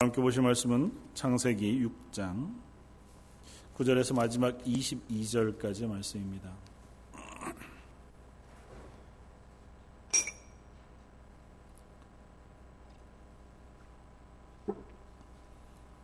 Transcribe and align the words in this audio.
함께 0.00 0.22
보실 0.22 0.42
말씀은 0.42 0.96
창세기 1.12 1.84
6장 1.84 2.54
9절에서 3.74 4.14
마지막 4.14 4.56
22절까지 4.58 5.88
말씀입니다. 5.88 6.54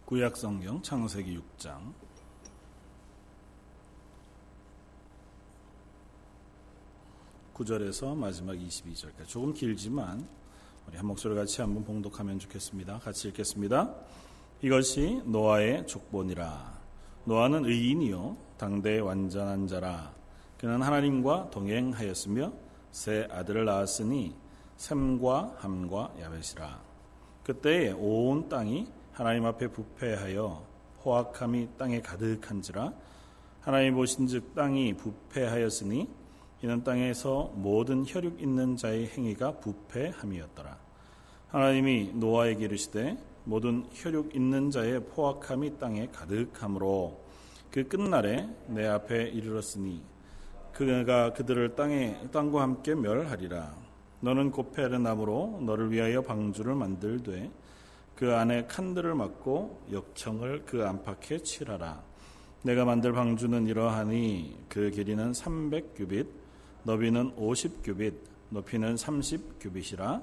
구약 0.06 0.36
성경 0.38 0.82
창세기 0.82 1.38
6장 1.38 1.92
9절에서 7.54 8.16
마지막 8.16 8.54
22절까지 8.54 9.28
조금 9.28 9.54
길지만 9.54 10.26
우리 10.88 10.96
한 10.96 11.06
목소리 11.06 11.34
같이 11.34 11.60
한번 11.60 11.84
봉독하면 11.84 12.38
좋겠습니다. 12.38 12.98
같이 13.00 13.28
읽겠습니다. 13.28 13.94
이것이 14.62 15.22
노아의 15.24 15.86
족본이라. 15.86 16.74
노아는 17.24 17.64
의인이요 17.64 18.36
당대의 18.58 19.00
완전한 19.00 19.66
자라. 19.66 20.12
그는 20.58 20.82
하나님과 20.82 21.50
동행하였으며 21.50 22.52
세 22.90 23.26
아들을 23.30 23.64
낳았으니 23.64 24.34
샘과 24.76 25.56
함과 25.58 26.14
야벳이라. 26.20 26.80
그때에 27.44 27.92
온 27.92 28.48
땅이 28.48 28.86
하나님 29.12 29.46
앞에 29.46 29.68
부패하여 29.68 30.66
포악함이 31.02 31.68
땅에 31.76 32.00
가득한지라 32.00 32.92
하나님 33.60 33.94
보신즉 33.94 34.54
땅이 34.54 34.94
부패하였으니 34.94 36.08
이는 36.64 36.82
땅에서 36.82 37.52
모든 37.56 38.06
혈육 38.06 38.40
있는 38.40 38.74
자의 38.74 39.06
행위가 39.06 39.58
부패함이었더라. 39.58 40.78
하나님이 41.48 42.12
노아에게 42.14 42.64
이르시되 42.64 43.18
모든 43.44 43.84
혈육 43.92 44.34
있는 44.34 44.70
자의 44.70 44.98
포악함이 44.98 45.78
땅에 45.78 46.06
가득함으로 46.06 47.20
그 47.70 47.86
끝날에 47.86 48.48
내 48.68 48.86
앞에 48.86 49.24
이르렀으니 49.24 50.00
그가 50.72 51.34
그들을 51.34 51.74
땅에 51.76 52.18
땅과 52.32 52.62
함께 52.62 52.94
멸하리라. 52.94 53.74
너는 54.20 54.50
고페르 54.50 54.96
나무로 54.96 55.60
너를 55.66 55.92
위하여 55.92 56.22
방주를 56.22 56.74
만들되 56.74 57.50
그 58.16 58.34
안에 58.34 58.64
칸들을 58.68 59.14
막고 59.14 59.82
역청을 59.92 60.62
그 60.64 60.82
안팎에 60.82 61.40
칠하라. 61.40 62.02
내가 62.62 62.86
만들 62.86 63.12
방주는 63.12 63.66
이러하니 63.66 64.64
그 64.70 64.88
길이는 64.88 65.32
300규빗 65.32 66.43
너비는 66.84 67.36
50규빗, 67.36 68.14
높이는 68.50 68.94
30규빗이라 68.94 70.22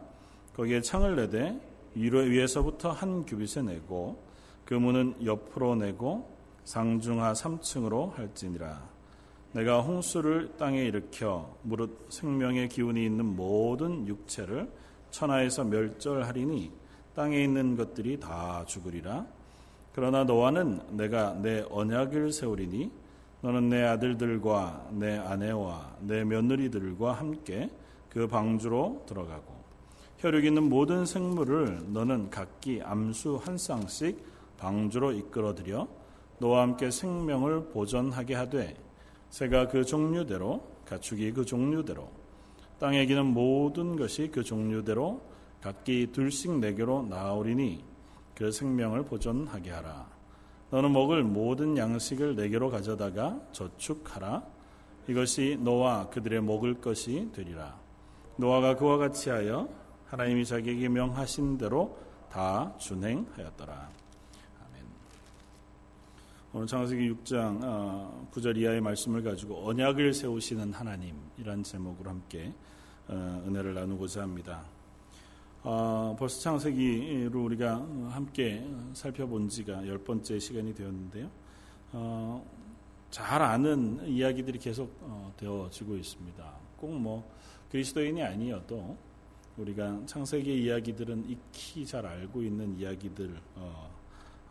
거기에 0.55 0.81
창을 0.81 1.15
내되 1.15 1.59
위에서부터 1.95 2.91
한 2.91 3.25
규빗에 3.25 3.61
내고 3.63 4.17
그 4.65 4.73
문은 4.73 5.25
옆으로 5.25 5.75
내고 5.75 6.29
상중하 6.63 7.33
3층으로 7.33 8.13
할지니라. 8.13 8.89
내가 9.53 9.81
홍수를 9.81 10.53
땅에 10.57 10.83
일으켜 10.83 11.57
무릇 11.63 12.07
생명의 12.09 12.69
기운이 12.69 13.05
있는 13.05 13.25
모든 13.35 14.07
육체를 14.07 14.71
천하에서 15.09 15.65
멸절하리니 15.65 16.71
땅에 17.15 17.43
있는 17.43 17.75
것들이 17.75 18.19
다 18.19 18.63
죽으리라. 18.65 19.25
그러나 19.93 20.23
너와는 20.23 20.95
내가 20.95 21.33
내 21.33 21.65
언약을 21.69 22.31
세우리니 22.31 22.91
너는 23.41 23.69
내 23.69 23.83
아들들과 23.83 24.89
내 24.91 25.17
아내와 25.17 25.97
내 26.01 26.23
며느리들과 26.23 27.13
함께 27.13 27.69
그 28.09 28.27
방주로 28.27 29.03
들어가고 29.07 29.61
혈육 30.19 30.45
있는 30.45 30.69
모든 30.69 31.05
생물을 31.05 31.91
너는 31.91 32.29
각기 32.29 32.81
암수 32.83 33.41
한 33.43 33.57
쌍씩 33.57 34.23
방주로 34.57 35.11
이끌어들여 35.13 35.87
너와 36.37 36.61
함께 36.61 36.91
생명을 36.91 37.69
보존하게 37.69 38.35
하되 38.35 38.75
새가 39.31 39.69
그 39.69 39.85
종류대로 39.85 40.61
가축이 40.85 41.31
그 41.33 41.45
종류대로 41.45 42.07
땅에 42.79 43.05
기는 43.05 43.27
모든 43.27 43.95
것이 43.95 44.29
그 44.31 44.43
종류대로 44.43 45.21
각기 45.61 46.11
둘씩 46.11 46.59
내게로 46.59 47.03
나오리니 47.03 47.83
그 48.35 48.51
생명을 48.51 49.05
보존하게 49.05 49.69
하라. 49.69 50.10
너는 50.71 50.93
먹을 50.93 51.21
모든 51.21 51.77
양식을 51.77 52.35
내게로 52.35 52.69
가져다가 52.69 53.39
저축하라. 53.51 54.43
이것이 55.07 55.57
너와 55.61 56.09
그들의 56.09 56.41
먹을 56.41 56.79
것이 56.79 57.29
되리라. 57.33 57.77
노아가 58.37 58.75
그와 58.75 58.97
같이 58.97 59.29
하여 59.29 59.67
하나님이 60.07 60.45
자기에게 60.45 60.87
명하신 60.87 61.57
대로 61.57 61.99
다 62.31 62.73
준행하였더라. 62.77 63.73
아멘. 63.73 64.85
오늘 66.53 66.67
창세기 66.67 67.11
6장 67.11 68.31
9절 68.31 68.55
어, 68.55 68.59
이하의 68.59 68.79
말씀을 68.79 69.23
가지고 69.23 69.67
언약을 69.67 70.13
세우시는 70.13 70.71
하나님이란 70.71 71.63
제목으로 71.63 72.09
함께 72.09 72.53
어, 73.09 73.43
은혜를 73.45 73.73
나누고자 73.73 74.21
합니다. 74.21 74.63
어, 75.63 76.15
벌써 76.17 76.39
창세기로 76.41 77.43
우리가 77.43 77.75
함께 78.09 78.67
살펴본 78.93 79.47
지가 79.47 79.87
열 79.87 79.99
번째 79.99 80.39
시간이 80.39 80.73
되었는데요. 80.73 81.29
어, 81.91 82.43
잘 83.11 83.41
아는 83.41 84.07
이야기들이 84.07 84.57
계속 84.57 84.97
어, 85.01 85.31
되어지고 85.37 85.97
있습니다. 85.97 86.51
꼭 86.77 86.91
뭐 86.91 87.23
그리스도인이 87.69 88.23
아니어도 88.23 88.97
우리가 89.57 90.01
창세기 90.07 90.63
이야기들은 90.63 91.29
익히 91.29 91.85
잘 91.85 92.05
알고 92.07 92.41
있는 92.41 92.75
이야기들인 92.79 93.37
어, 93.55 93.89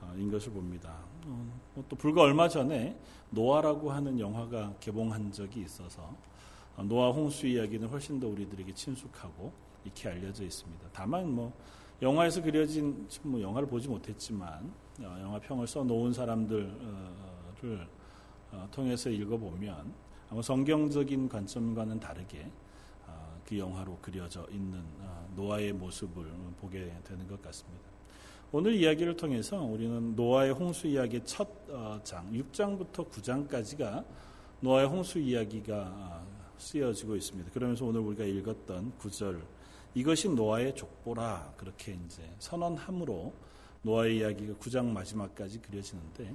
어, 0.00 0.31
것을 0.31 0.53
봅니다. 0.53 0.97
어, 1.26 1.53
뭐또 1.75 1.97
불과 1.97 2.22
얼마 2.22 2.49
전에 2.49 2.97
노아라고 3.31 3.91
하는 3.91 4.20
영화가 4.20 4.75
개봉한 4.78 5.32
적이 5.32 5.62
있어서 5.62 6.15
노아 6.84 7.10
홍수 7.10 7.49
이야기는 7.49 7.88
훨씬 7.88 8.20
더 8.20 8.28
우리들에게 8.28 8.72
친숙하고 8.75 9.53
익히 9.84 10.08
알려져 10.08 10.44
있습니다. 10.44 10.88
다만 10.92 11.30
뭐 11.30 11.52
영화에서 12.02 12.42
그려진 12.42 13.06
뭐 13.22 13.41
영화를 13.41 13.68
보지 13.68 13.88
못했지만 13.88 14.72
어, 15.00 15.18
영화 15.20 15.38
평을 15.38 15.66
써 15.66 15.84
놓은 15.84 16.12
사람들을 16.12 16.76
어, 18.52 18.69
통해서 18.70 19.10
읽어보면 19.10 19.92
아마 20.30 20.42
성경적인 20.42 21.28
관점과는 21.28 22.00
다르게 22.00 22.50
어, 23.06 23.40
그 23.46 23.58
영화로 23.58 23.98
그려져 24.00 24.46
있는 24.50 24.82
노아의 25.36 25.72
모습을 25.72 26.26
보게 26.60 26.92
되는 27.04 27.26
것 27.28 27.40
같습니다. 27.42 27.84
오늘 28.52 28.74
이야기를 28.74 29.16
통해서 29.16 29.62
우리는 29.62 30.16
노아의 30.16 30.52
홍수 30.52 30.88
이야기의 30.88 31.24
첫 31.24 31.48
장, 32.02 32.32
6장부터 32.32 33.08
9장까지가 33.08 34.04
노아의 34.60 34.88
홍수 34.88 35.20
이야기가 35.20 36.24
쓰여지고 36.58 37.16
있습니다. 37.16 37.50
그러면서 37.52 37.84
오늘 37.84 38.00
우리가 38.00 38.24
읽었던 38.24 38.92
9절 38.98 39.40
이것이 39.94 40.28
노아의 40.28 40.74
족보라 40.74 41.54
그렇게 41.56 41.98
이제 42.06 42.22
선언함으로 42.38 43.32
노아의 43.82 44.18
이야기가 44.18 44.54
구장 44.58 44.92
마지막까지 44.92 45.60
그려지는데 45.60 46.34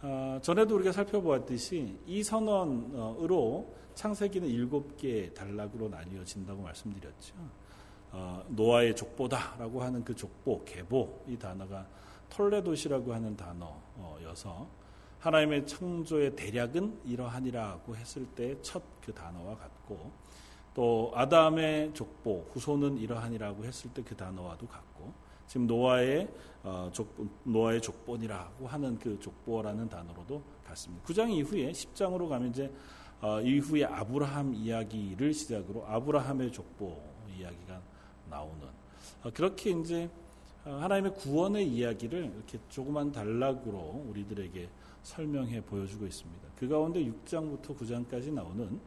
어, 0.00 0.38
전에도 0.42 0.76
우리가 0.76 0.92
살펴보았듯이 0.92 1.98
이 2.06 2.22
선언으로 2.22 3.74
창세기는 3.94 4.48
일곱 4.48 4.96
개의 4.96 5.34
단락으로 5.34 5.88
나뉘어진다고 5.88 6.62
말씀드렸죠. 6.62 7.34
어, 8.12 8.44
노아의 8.48 8.94
족보다라고 8.94 9.82
하는 9.82 10.04
그 10.04 10.14
족보, 10.14 10.64
계보 10.64 11.24
이 11.26 11.36
단어가 11.36 11.86
톨레도시라고 12.30 13.12
하는 13.12 13.36
단어여서 13.36 14.68
하나님의 15.18 15.66
창조의 15.66 16.36
대략은 16.36 17.00
이러하니라고 17.04 17.96
했을 17.96 18.24
때 18.26 18.56
첫 18.62 18.80
그 19.04 19.12
단어와 19.12 19.56
같고 19.56 20.12
또 20.74 21.12
아담의 21.14 21.92
족보 21.94 22.46
후손은 22.52 22.98
이러하니라고 22.98 23.64
했을 23.64 23.90
때 23.92 24.02
그 24.02 24.16
단어와도 24.16 24.66
같고 24.66 25.12
지금 25.46 25.66
노아의 25.66 26.28
어, 26.62 26.90
족, 26.92 27.14
노아의 27.44 27.80
족본이라고 27.80 28.66
하는 28.66 28.98
그 28.98 29.18
족보라는 29.18 29.88
단어로도 29.88 30.42
같습니다. 30.66 31.06
9장 31.06 31.30
이후에 31.30 31.72
10장으로 31.72 32.28
가면 32.28 32.50
이제 32.50 32.72
어, 33.20 33.40
이후에 33.40 33.84
아브라함 33.84 34.54
이야기를 34.54 35.32
시작으로 35.32 35.86
아브라함의 35.86 36.52
족보 36.52 37.00
이야기가 37.36 37.80
나오는 38.28 38.66
어, 39.24 39.30
그렇게 39.32 39.70
이제 39.70 40.08
어, 40.64 40.78
하나님의 40.82 41.14
구원의 41.14 41.66
이야기를 41.66 42.32
이렇게 42.36 42.58
조그만 42.68 43.10
단락으로 43.10 44.04
우리들에게 44.08 44.68
설명해 45.02 45.62
보여주고 45.62 46.06
있습니다. 46.06 46.48
그 46.56 46.68
가운데 46.68 47.02
6장부터 47.04 47.76
9장까지 47.76 48.32
나오는 48.32 48.78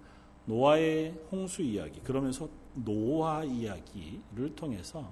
노아의 0.52 1.18
홍수 1.32 1.62
이야기, 1.62 2.02
그러면서 2.02 2.50
노아 2.74 3.42
이야기를 3.42 4.54
통해서 4.54 5.10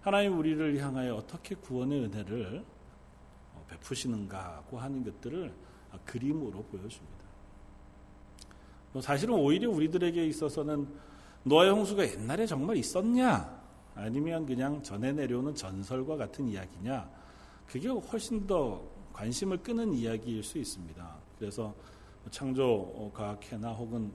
하나님 0.00 0.38
우리를 0.38 0.78
향하여 0.80 1.16
어떻게 1.16 1.56
구원의 1.56 2.04
은혜를 2.04 2.64
어, 3.54 3.64
베푸시는가 3.68 4.62
고 4.70 4.78
하는 4.78 5.02
것들을 5.02 5.52
그림으로 6.04 6.62
보여줍니다. 6.62 7.24
뭐 8.92 9.02
사실은 9.02 9.34
오히려 9.34 9.68
우리들에게 9.70 10.24
있어서는 10.26 10.86
노아의 11.42 11.72
홍수가 11.72 12.08
옛날에 12.12 12.46
정말 12.46 12.76
있었냐? 12.76 13.62
아니면 13.96 14.46
그냥 14.46 14.80
전해 14.84 15.10
내려오는 15.12 15.52
전설과 15.56 16.16
같은 16.16 16.46
이야기냐? 16.46 17.10
그게 17.66 17.88
훨씬 17.88 18.46
더 18.46 18.80
관심을 19.12 19.58
끄는 19.64 19.94
이야기일 19.94 20.44
수 20.44 20.58
있습니다. 20.58 21.16
그래서 21.40 21.74
창조 22.30 23.10
과학회나 23.14 23.72
혹은 23.72 24.12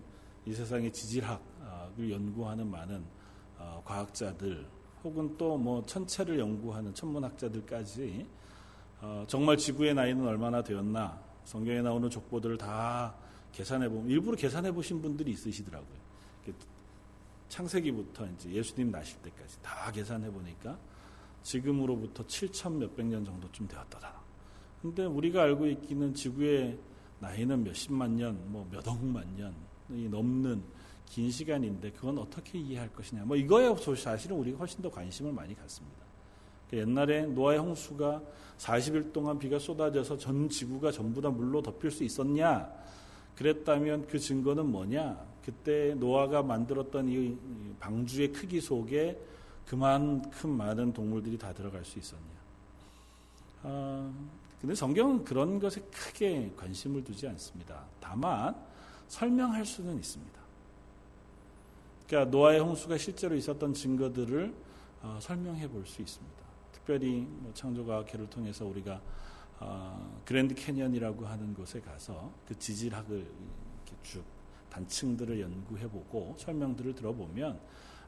이 0.50 0.54
세상의 0.54 0.92
지질학을 0.92 2.10
연구하는 2.10 2.72
많은 2.72 3.06
어, 3.60 3.84
과학자들 3.86 4.66
혹은 5.04 5.38
또 5.38 5.56
뭐 5.58 5.86
천체를 5.86 6.40
연구하는 6.40 6.92
천문학자들까지 6.96 8.26
어, 9.02 9.24
정말 9.28 9.58
지구의 9.58 9.94
나이는 9.94 10.26
얼마나 10.26 10.64
되었나 10.64 11.22
성경에 11.46 11.84
나오는 11.84 12.10
족보들을 12.10 12.58
다 12.58 13.14
계산해 13.52 13.90
보면 13.90 14.10
일부러 14.10 14.36
계산해 14.36 14.72
보신 14.72 15.00
분들이 15.02 15.32
있으시더라고요. 15.32 16.00
창세기부터 17.50 18.26
이제 18.28 18.50
예수님 18.50 18.90
나실 18.90 19.22
때까지 19.22 19.62
다 19.62 19.92
계산해 19.92 20.32
보니까 20.32 20.80
지금으로부터 21.44 22.26
7천 22.26 22.74
몇백 22.74 23.06
년 23.06 23.24
정도쯤 23.24 23.68
되었다. 23.68 24.20
근데 24.82 25.06
우리가 25.06 25.44
알고 25.44 25.68
있기는 25.68 26.14
지구의 26.16 26.80
나이는 27.20 27.64
몇십만 27.64 28.16
년, 28.16 28.52
뭐 28.52 28.68
몇억만 28.72 29.36
년이 29.36 29.69
넘는 29.90 30.62
긴 31.06 31.32
시간인데 31.32 31.92
그건 31.92 32.20
어떻게 32.20 32.60
이해할 32.60 32.92
것이냐. 32.94 33.26
뭐 33.26 33.36
이거에 33.36 33.74
사실은 33.96 34.38
우리가 34.38 34.60
훨씬 34.60 34.82
더 34.82 34.90
관심을 34.90 35.34
많이 35.34 35.56
갖습니다. 35.56 35.98
그러니까 36.70 36.90
옛날에 36.90 37.26
노아의 37.26 37.60
홍수가 37.60 38.22
40일 38.60 39.12
동안 39.12 39.40
비가 39.40 39.58
쏟아져서 39.58 40.18
전 40.18 40.48
지구가 40.48 40.92
전부 40.92 41.22
다 41.22 41.30
물로 41.30 41.62
덮일 41.62 41.90
수 41.90 42.04
있었냐? 42.04 42.70
그랬다면 43.36 44.06
그 44.08 44.20
증거는 44.20 44.68
뭐냐? 44.68 45.20
그때 45.44 45.96
노아가 45.96 46.44
만들었던 46.44 47.08
이 47.10 47.38
방주의 47.80 48.32
크기 48.32 48.62
속에 48.62 49.20
그만큼 49.66 50.52
많은 50.52 50.94
동물들이 50.94 51.38
다 51.38 51.54
들어갈 51.54 51.84
수 51.86 51.98
있었냐? 51.98 52.24
아, 53.64 54.12
근데 54.62 54.76
성경은 54.76 55.24
그런 55.24 55.60
것에 55.60 55.82
크게 55.92 56.52
관심을 56.58 57.04
두지 57.04 57.28
않습니다. 57.30 57.84
다만 58.00 58.56
설명할 59.10 59.66
수는 59.66 59.98
있습니다. 59.98 60.40
그러니까 62.08 62.32
노아의 62.32 62.60
홍수가 62.60 62.98
실제로 62.98 63.36
있었던 63.36 63.74
증거들을 63.74 64.54
어, 65.02 65.20
설명해 65.22 65.68
볼 65.70 65.86
수 65.86 66.02
있습니다. 66.02 66.40
특별히 66.72 67.28
뭐 67.28 67.54
창조과학회를 67.54 68.30
통해서 68.30 68.66
우리가 68.66 69.02
어, 69.60 70.22
그랜드 70.26 70.56
캐년이라고 70.56 71.26
하는 71.26 71.54
곳에 71.54 71.82
가서 71.82 72.32
그 72.48 72.58
지질학을 72.58 73.30
쭉 74.04 74.24
단층들을 74.70 75.40
연구해보고 75.42 76.36
설명들을 76.38 76.96
들어보면 76.96 77.60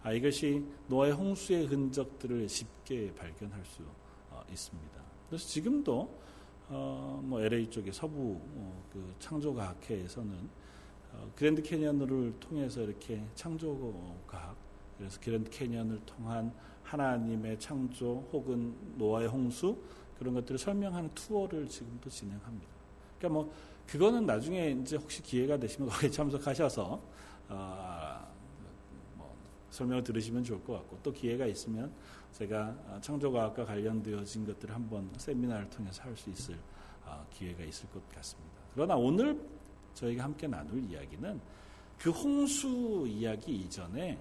아, 0.04 0.12
이것이 0.14 0.66
노아의 0.88 1.14
홍수의 1.14 1.66
흔적들을 1.68 2.48
쉽게 2.50 3.14
발견할 3.14 3.64
수 3.66 3.84
어, 4.30 4.42
있습니다. 4.52 5.02
그래서 5.28 5.48
지금도 5.48 6.20
어, 6.70 7.22
뭐 7.24 7.42
LA 7.42 7.70
쪽의 7.70 7.94
서부 7.94 8.40
어, 8.56 8.84
그 8.92 9.14
창조과학회에서는 9.20 10.34
어, 10.34 10.50
그랜드 11.36 11.62
캐년을 11.62 12.34
통해서 12.40 12.82
이렇게 12.82 13.24
창조과학 13.36 14.56
그래서 14.98 15.20
그랜드 15.22 15.50
캐년을 15.50 16.00
통한 16.06 16.54
하나님의 16.84 17.60
창조 17.60 18.28
혹은 18.32 18.76
노아의 18.98 19.28
홍수 19.28 19.78
그런 20.20 20.34
것들을 20.36 20.60
설명하는 20.60 21.10
투어를 21.16 21.68
지금도 21.68 22.10
진행합니다. 22.10 22.68
그러니까 23.18 23.30
뭐 23.30 23.54
그거는 23.88 24.26
나중에 24.26 24.72
이제 24.72 24.96
혹시 24.96 25.24
기회가 25.24 25.58
되시면 25.58 25.90
거기에 25.90 26.10
참석하셔서 26.10 27.02
어, 27.50 28.28
뭐 29.16 29.36
설명을 29.72 30.04
들으시면 30.04 30.44
좋을 30.44 30.64
것 30.64 30.74
같고 30.74 31.00
또 31.02 31.12
기회가 31.12 31.46
있으면 31.48 31.92
제가 32.34 33.00
창조과학과 33.02 33.66
관련되어진 33.66 34.46
것들을 34.46 34.74
한번 34.74 35.10
세미나를 35.18 35.70
통해서 35.70 36.04
할 36.04 36.16
수 36.16 36.30
있을 36.30 36.56
어, 37.06 37.26
기회가 37.32 37.64
있을 37.64 37.90
것 37.90 38.08
같습니다. 38.10 38.62
그러나 38.74 38.96
오늘 38.96 39.42
저희가 39.94 40.24
함께 40.24 40.48
나눌 40.48 40.84
이야기는 40.84 41.40
그 41.98 42.10
홍수 42.10 43.06
이야기 43.08 43.56
이전에 43.56 44.18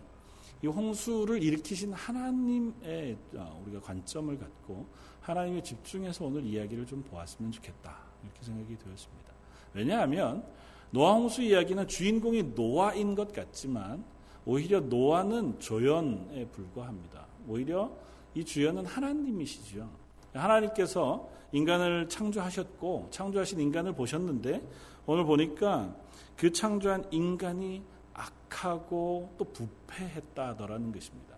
이 0.62 0.66
홍수를 0.66 1.42
일으키신 1.42 1.92
하나님의 1.92 3.16
어, 3.34 3.62
우리가 3.64 3.80
관점을 3.80 4.38
갖고 4.38 4.86
하나님에 5.20 5.62
집중해서 5.62 6.26
오늘 6.26 6.44
이야기를 6.44 6.86
좀 6.86 7.02
보았으면 7.02 7.50
좋겠다 7.52 7.96
이렇게 8.22 8.42
생각이 8.42 8.76
되었습니다. 8.76 9.32
왜냐하면 9.72 10.44
노아 10.90 11.14
홍수 11.14 11.42
이야기는 11.42 11.86
주인공이 11.88 12.54
노아인 12.54 13.14
것 13.14 13.32
같지만 13.32 14.04
오히려 14.44 14.80
노아는 14.80 15.60
조연에 15.60 16.46
불과합니다. 16.46 17.26
오히려 17.46 17.90
이 18.34 18.44
주연은 18.44 18.84
하나님이시죠. 18.86 19.88
하나님께서 20.34 21.28
인간을 21.52 22.08
창조하셨고 22.08 23.08
창조하신 23.10 23.60
인간을 23.60 23.94
보셨는데 23.94 24.62
오늘 25.06 25.24
보니까 25.24 25.94
그 26.36 26.52
창조한 26.52 27.04
인간이 27.10 27.82
악하고 28.14 29.34
또 29.38 29.44
부패했다더라는 29.44 30.92
것입니다. 30.92 31.36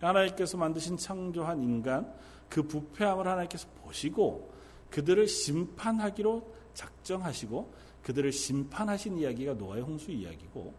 하나님께서 0.00 0.56
만드신 0.56 0.96
창조한 0.96 1.62
인간 1.62 2.12
그 2.48 2.62
부패함을 2.62 3.26
하나님께서 3.26 3.68
보시고 3.82 4.52
그들을 4.90 5.26
심판하기로 5.28 6.54
작정하시고 6.74 7.72
그들을 8.02 8.32
심판하신 8.32 9.18
이야기가 9.18 9.54
노아의 9.54 9.82
홍수 9.82 10.10
이야기고 10.10 10.74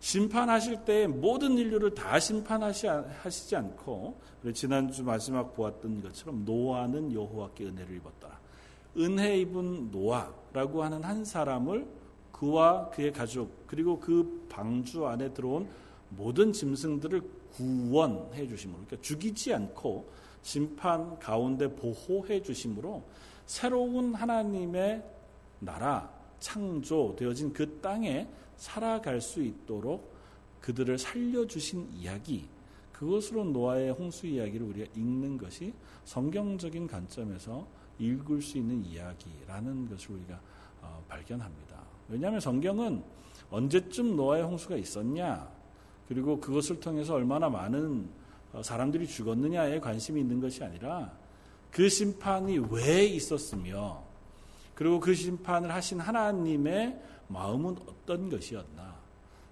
심판하실 0.00 0.84
때 0.84 1.06
모든 1.06 1.58
인류를 1.58 1.94
다 1.94 2.20
심판하시지 2.20 3.56
않고 3.56 4.20
지난주 4.54 5.02
마지막 5.02 5.54
보았던 5.54 6.02
것처럼 6.02 6.44
노아는 6.44 7.12
여호와께 7.12 7.64
은혜를 7.64 7.96
입었다. 7.96 8.37
은혜 8.96 9.38
입은 9.38 9.90
노아라고 9.90 10.82
하는 10.82 11.02
한 11.02 11.24
사람을 11.24 11.86
그와 12.32 12.90
그의 12.90 13.12
가족 13.12 13.66
그리고 13.66 13.98
그 13.98 14.46
방주 14.48 15.06
안에 15.06 15.32
들어온 15.32 15.68
모든 16.10 16.52
짐승들을 16.52 17.22
구원해 17.52 18.46
주심으로 18.46 18.84
그러니까 18.84 19.02
죽이지 19.02 19.52
않고 19.54 20.08
심판 20.42 21.18
가운데 21.18 21.68
보호해 21.74 22.42
주심으로 22.42 23.02
새로운 23.46 24.14
하나님의 24.14 25.02
나라 25.60 26.10
창조되어진 26.38 27.52
그 27.52 27.80
땅에 27.80 28.28
살아갈 28.56 29.20
수 29.20 29.42
있도록 29.42 30.16
그들을 30.60 30.98
살려 30.98 31.46
주신 31.46 31.88
이야기, 31.94 32.46
그것으로 32.92 33.44
노아의 33.44 33.92
홍수 33.92 34.26
이야기를 34.26 34.66
우리가 34.66 34.90
읽는 34.96 35.38
것이 35.38 35.72
성경적인 36.04 36.86
관점에서 36.86 37.66
읽을 37.98 38.42
수 38.42 38.58
있는 38.58 38.84
이야기라는 38.84 39.88
것을 39.88 40.16
우리가 40.16 40.40
어, 40.82 41.04
발견합니다. 41.08 41.76
왜냐하면 42.08 42.40
성경은 42.40 43.02
언제쯤 43.50 44.16
노아의 44.16 44.44
홍수가 44.44 44.76
있었냐, 44.76 45.48
그리고 46.06 46.40
그것을 46.40 46.80
통해서 46.80 47.14
얼마나 47.14 47.48
많은 47.48 48.08
어, 48.52 48.62
사람들이 48.62 49.06
죽었느냐에 49.06 49.80
관심이 49.80 50.20
있는 50.20 50.40
것이 50.40 50.64
아니라 50.64 51.12
그 51.70 51.88
심판이 51.88 52.58
왜 52.70 53.04
있었으며 53.04 54.02
그리고 54.74 55.00
그 55.00 55.14
심판을 55.14 55.70
하신 55.72 56.00
하나님의 56.00 56.98
마음은 57.28 57.76
어떤 57.86 58.30
것이었나? 58.30 58.96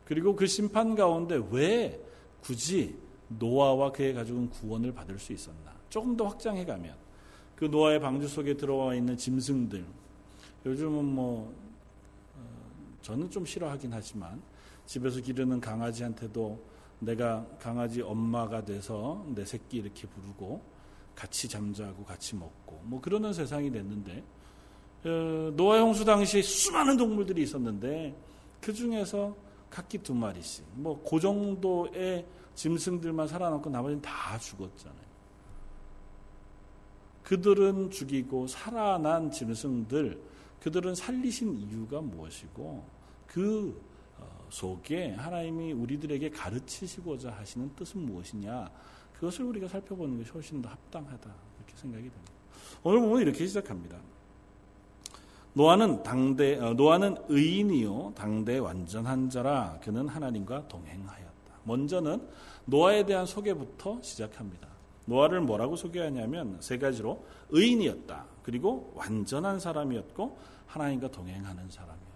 그리고 0.05 0.35
그 0.37 0.47
심판 0.47 0.95
가운데 0.95 1.41
왜 1.50 2.00
굳이 2.41 2.97
노아와 3.29 3.91
그의 3.91 4.15
가족은 4.15 4.50
구원을 4.50 4.95
받을 4.95 5.19
수 5.19 5.33
있었나? 5.33 5.75
조금 5.91 6.17
더 6.17 6.26
확장해 6.26 6.65
가면 6.65 6.95
그 7.57 7.65
노아의 7.65 8.01
방주 8.01 8.29
속에 8.29 8.55
들어와 8.57 8.95
있는 8.95 9.17
짐승들 9.17 9.85
요즘은 10.65 11.05
뭐 11.05 11.55
어, 12.35 12.41
저는 13.03 13.31
좀 13.31 13.45
싫어하긴 13.47 13.93
하지만 13.93 14.41
집에서 14.85 15.21
기르는 15.21 15.61
강아지한테도 15.61 16.61
내가 17.01 17.47
강아지 17.59 18.03
엄마가 18.03 18.65
돼서 18.65 19.25
내 19.35 19.45
새끼 19.45 19.79
이렇게 19.79 20.07
부르고 20.07 20.63
같이 21.15 21.49
잠자고 21.49 22.05
같이 22.05 22.37
먹고 22.37 22.81
뭐 22.85 23.01
그러는 23.01 23.33
세상이 23.33 23.71
됐는데 23.71 24.23
어, 25.05 25.53
노아 25.57 25.81
홍수 25.81 26.05
당시에 26.05 26.43
수많은 26.43 26.97
동물들이 26.97 27.43
있었는데 27.43 28.15
그 28.61 28.73
중에서 28.73 29.35
각기 29.71 29.99
두 29.99 30.15
마리씩 30.15 30.65
뭐 30.75 31.03
그 31.09 31.21
정도의 31.21 32.27
짐승들만 32.55 33.29
살아남고 33.29 33.71
나머지는 33.71 34.03
다 34.03 34.39
죽었잖아요. 34.39 35.06
그들은 37.26 37.90
죽이고 37.90 38.47
살아난 38.47 39.33
짐승들 39.33 40.16
그들은 40.61 40.95
살리신 40.95 41.59
이유가 41.59 42.00
무엇이고 42.00 42.85
그 43.26 43.83
어, 44.16 44.47
속에 44.49 45.11
하나님이 45.11 45.73
우리들에게 45.73 46.30
가르치시고자 46.30 47.33
하시는 47.33 47.68
뜻은 47.75 48.00
무엇이냐 48.00 48.71
그것을 49.14 49.45
우리가 49.45 49.66
살펴보는 49.66 50.18
것이 50.18 50.30
훨씬 50.30 50.62
더 50.62 50.68
합당하다 50.68 51.35
이렇게 51.59 51.76
생각이 51.76 52.04
됩니다. 52.04 52.33
오늘 52.85 53.00
보면 53.00 53.23
이렇게 53.23 53.45
시작합니다. 53.45 53.99
노아는 55.54 56.04
당대 56.04 56.56
어, 56.59 56.75
노아는 56.75 57.16
의인이요 57.28 58.12
당대 58.14 58.59
완전한 58.59 59.30
자라 59.30 59.80
그는 59.83 60.06
하나님과 60.06 60.68
동행하였다. 60.68 61.61
먼저는 61.64 62.28
노아에 62.66 63.04
대한 63.04 63.26
소개부터 63.26 64.00
시작합니다. 64.00 64.75
노아를 65.07 65.41
뭐라고 65.41 65.77
소개하냐면 65.77 66.59
세 66.61 66.79
가지로 66.79 67.25
의인이었다. 67.51 68.27
그리고 68.43 68.93
완전한 68.95 69.59
사람이었고 69.59 70.39
하나님과 70.67 71.11
동행하는 71.11 71.71
사람이었다. 71.71 72.07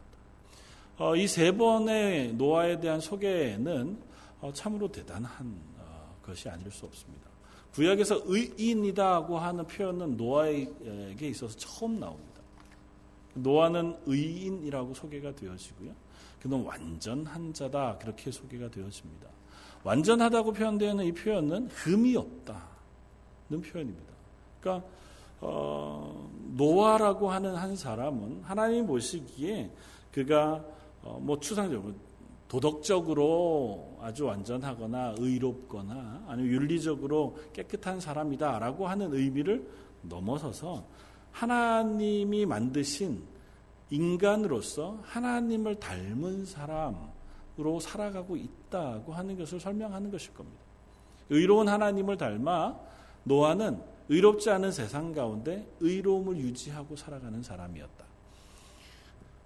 어, 0.98 1.16
이세 1.16 1.52
번의 1.56 2.34
노아에 2.34 2.78
대한 2.78 3.00
소개는 3.00 3.98
어, 4.40 4.52
참으로 4.52 4.90
대단한 4.90 5.58
어, 5.78 6.14
것이 6.22 6.48
아닐 6.48 6.70
수 6.70 6.84
없습니다. 6.84 7.30
구약에서 7.72 8.22
의인이다고 8.24 9.38
하는 9.38 9.66
표현은 9.66 10.16
노아에게 10.16 11.28
있어서 11.28 11.56
처음 11.56 12.00
나옵니다. 12.00 12.40
노아는 13.34 13.96
의인이라고 14.06 14.94
소개가 14.94 15.34
되어지고요. 15.36 15.92
그는 16.40 16.64
완전한 16.64 17.52
자다 17.54 17.98
그렇게 17.98 18.30
소개가 18.30 18.68
되어집니다. 18.70 19.28
완전하다고 19.84 20.52
표현되는 20.52 21.04
이 21.04 21.12
표현은 21.12 21.68
흠이 21.68 22.16
없다는 22.16 22.69
표현입니다. 23.58 24.12
그러니까 24.60 24.86
어, 25.40 26.30
노아라고 26.56 27.30
하는 27.30 27.54
한 27.56 27.74
사람은 27.74 28.42
하나님 28.42 28.86
보시기에 28.86 29.70
그가 30.12 30.62
어, 31.02 31.18
뭐 31.20 31.40
추상적으로 31.40 31.94
도덕적으로 32.48 33.96
아주 34.02 34.26
완전하거나 34.26 35.14
의롭거나 35.18 36.24
아니면 36.26 36.52
윤리적으로 36.52 37.38
깨끗한 37.52 38.00
사람이다라고 38.00 38.88
하는 38.88 39.14
의미를 39.14 39.66
넘어서서 40.02 40.84
하나님이 41.30 42.46
만드신 42.46 43.22
인간으로서 43.90 44.98
하나님을 45.02 45.76
닮은 45.78 46.44
사람으로 46.44 47.80
살아가고 47.80 48.36
있다고 48.36 49.12
하는 49.12 49.38
것을 49.38 49.60
설명하는 49.60 50.10
것일 50.10 50.34
겁니다. 50.34 50.60
의로운 51.28 51.68
하나님을 51.68 52.16
닮아 52.16 52.76
노아는 53.24 53.80
의롭지 54.08 54.50
않은 54.50 54.72
세상 54.72 55.12
가운데 55.12 55.66
의로움을 55.80 56.36
유지하고 56.36 56.96
살아가는 56.96 57.42
사람이었다. 57.42 58.04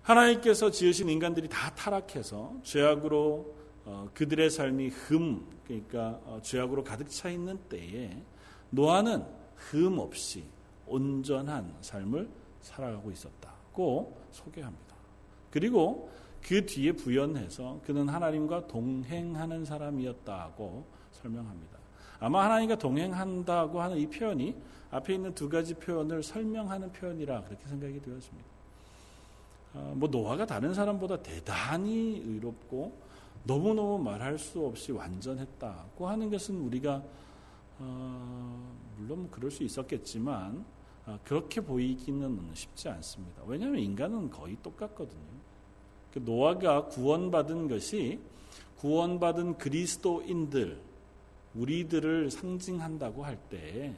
하나님께서 0.02 0.70
지으신 0.70 1.08
인간들이 1.08 1.48
다 1.48 1.74
타락해서 1.74 2.54
죄악으로 2.62 3.54
어, 3.86 4.08
그들의 4.14 4.50
삶이 4.50 4.88
흠 4.88 5.46
그러니까 5.66 6.20
어, 6.24 6.40
죄악으로 6.42 6.84
가득 6.84 7.08
차 7.10 7.28
있는 7.28 7.58
때에 7.68 8.22
노아는 8.70 9.24
흠 9.56 9.98
없이 9.98 10.44
온전한 10.86 11.74
삶을 11.80 12.28
살아가고 12.60 13.10
있었다고 13.10 14.16
소개합니다. 14.30 14.94
그리고 15.50 16.10
그 16.42 16.66
뒤에 16.66 16.92
부연해서 16.92 17.80
그는 17.84 18.08
하나님과 18.08 18.66
동행하는 18.66 19.64
사람이었다고 19.64 20.84
설명합니다. 21.12 21.73
아마 22.24 22.44
하나님과 22.44 22.76
동행한다고 22.76 23.82
하는 23.82 23.98
이 23.98 24.06
표현이 24.06 24.56
앞에 24.90 25.14
있는 25.14 25.34
두 25.34 25.46
가지 25.46 25.74
표현을 25.74 26.22
설명하는 26.22 26.90
표현이라 26.90 27.42
그렇게 27.42 27.66
생각이 27.66 28.00
되었습니다. 28.00 28.48
어, 29.74 29.92
뭐 29.94 30.08
노아가 30.08 30.46
다른 30.46 30.72
사람보다 30.72 31.22
대단히 31.22 32.22
의롭고 32.24 32.96
너무너무 33.42 33.98
말할 34.02 34.38
수 34.38 34.64
없이 34.64 34.90
완전했다고 34.90 36.08
하는 36.08 36.30
것은 36.30 36.56
우리가 36.62 37.02
어, 37.80 38.74
물론 38.96 39.30
그럴 39.30 39.50
수 39.50 39.62
있었겠지만 39.62 40.64
어, 41.04 41.18
그렇게 41.24 41.60
보이기는 41.60 42.40
쉽지 42.54 42.88
않습니다. 42.88 43.42
왜냐하면 43.44 43.80
인간은 43.80 44.30
거의 44.30 44.56
똑같거든요. 44.62 45.20
그 46.10 46.20
노아가 46.20 46.86
구원받은 46.86 47.68
것이 47.68 48.18
구원받은 48.78 49.58
그리스도인들 49.58 50.93
우리들을 51.54 52.30
상징한다고 52.30 53.24
할 53.24 53.38
때 53.48 53.94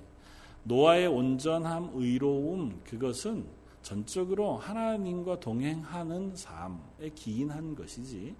노아의 0.64 1.06
온전함, 1.06 1.92
의로움 1.94 2.80
그것은 2.82 3.46
전적으로 3.82 4.56
하나님과 4.56 5.38
동행하는 5.38 6.34
삶에 6.34 7.10
기인한 7.14 7.76
것이지 7.76 8.34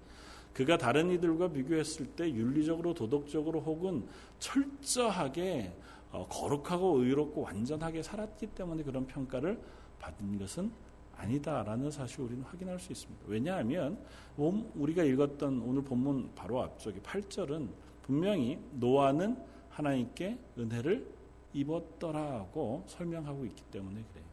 그가 0.53 0.77
다른 0.77 1.09
이들과 1.11 1.49
비교했을 1.49 2.05
때 2.07 2.29
윤리적으로 2.29 2.93
도덕적으로 2.93 3.61
혹은 3.61 4.05
철저하게 4.39 5.73
어, 6.11 6.27
거룩하고 6.27 6.99
의롭고 6.99 7.41
완전하게 7.41 8.03
살았기 8.03 8.47
때문에 8.47 8.83
그런 8.83 9.07
평가를 9.07 9.57
받은 9.99 10.37
것은 10.37 10.71
아니다라는 11.15 11.91
사실을 11.91 12.25
우리는 12.25 12.43
확인할 12.43 12.79
수 12.79 12.91
있습니다. 12.91 13.25
왜냐하면 13.27 13.97
우리가 14.35 15.03
읽었던 15.03 15.61
오늘 15.61 15.81
본문 15.81 16.31
바로 16.35 16.61
앞쪽에 16.61 16.99
8절은 16.99 17.69
분명히 18.07 18.57
노아는 18.71 19.37
하나님께 19.69 20.37
은혜를 20.57 21.05
입었더라고 21.53 22.83
설명하고 22.87 23.45
있기 23.45 23.61
때문에 23.71 24.03
그래요. 24.11 24.25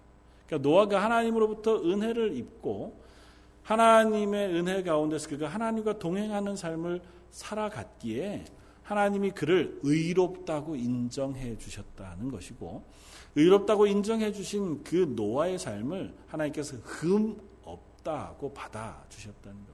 그러니까 0.46 0.68
노아가 0.68 1.02
하나님으로부터 1.02 1.82
은혜를 1.82 2.36
입고 2.36 2.98
하나님의 3.62 4.54
은혜 4.54 4.82
가운데서 4.82 5.28
그가 5.28 5.48
하나님과 5.48 5.98
동행하는 5.98 6.56
삶을 6.56 7.02
살아갔기에 7.30 8.44
하나님이 8.82 9.30
그를 9.30 9.80
의롭다고 9.82 10.76
인정해 10.76 11.56
주셨다는 11.56 12.30
것이고 12.30 12.84
의롭다고 13.34 13.86
인정해 13.86 14.32
주신 14.32 14.84
그 14.84 15.12
노아의 15.16 15.58
삶을 15.58 16.14
하나님께서 16.28 16.76
흠 16.76 17.36
없다고 17.64 18.52
받아 18.52 19.02
주셨다는 19.08 19.56
겁니다. 19.56 19.73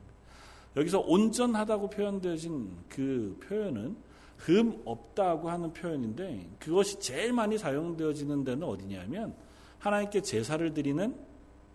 여기서 0.80 1.00
온전하다고 1.00 1.90
표현되어진 1.90 2.70
그 2.88 3.38
표현은 3.42 3.96
흠 4.38 4.80
없다고 4.87 5.50
하는 5.50 5.72
표현인데 5.72 6.49
그것이 6.58 6.99
제일 6.99 7.34
많이 7.34 7.58
사용되어지는 7.58 8.44
데는 8.44 8.62
어디냐면 8.62 9.34
하나님께 9.78 10.22
제사를 10.22 10.72
드리는 10.72 11.14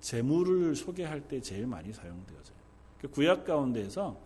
제물을 0.02 0.76
소개할 0.76 1.22
때 1.22 1.40
제일 1.40 1.68
많이 1.68 1.94
사용되어져요. 1.94 2.56
그 3.00 3.08
구약 3.10 3.46
가운데에서 3.46 4.20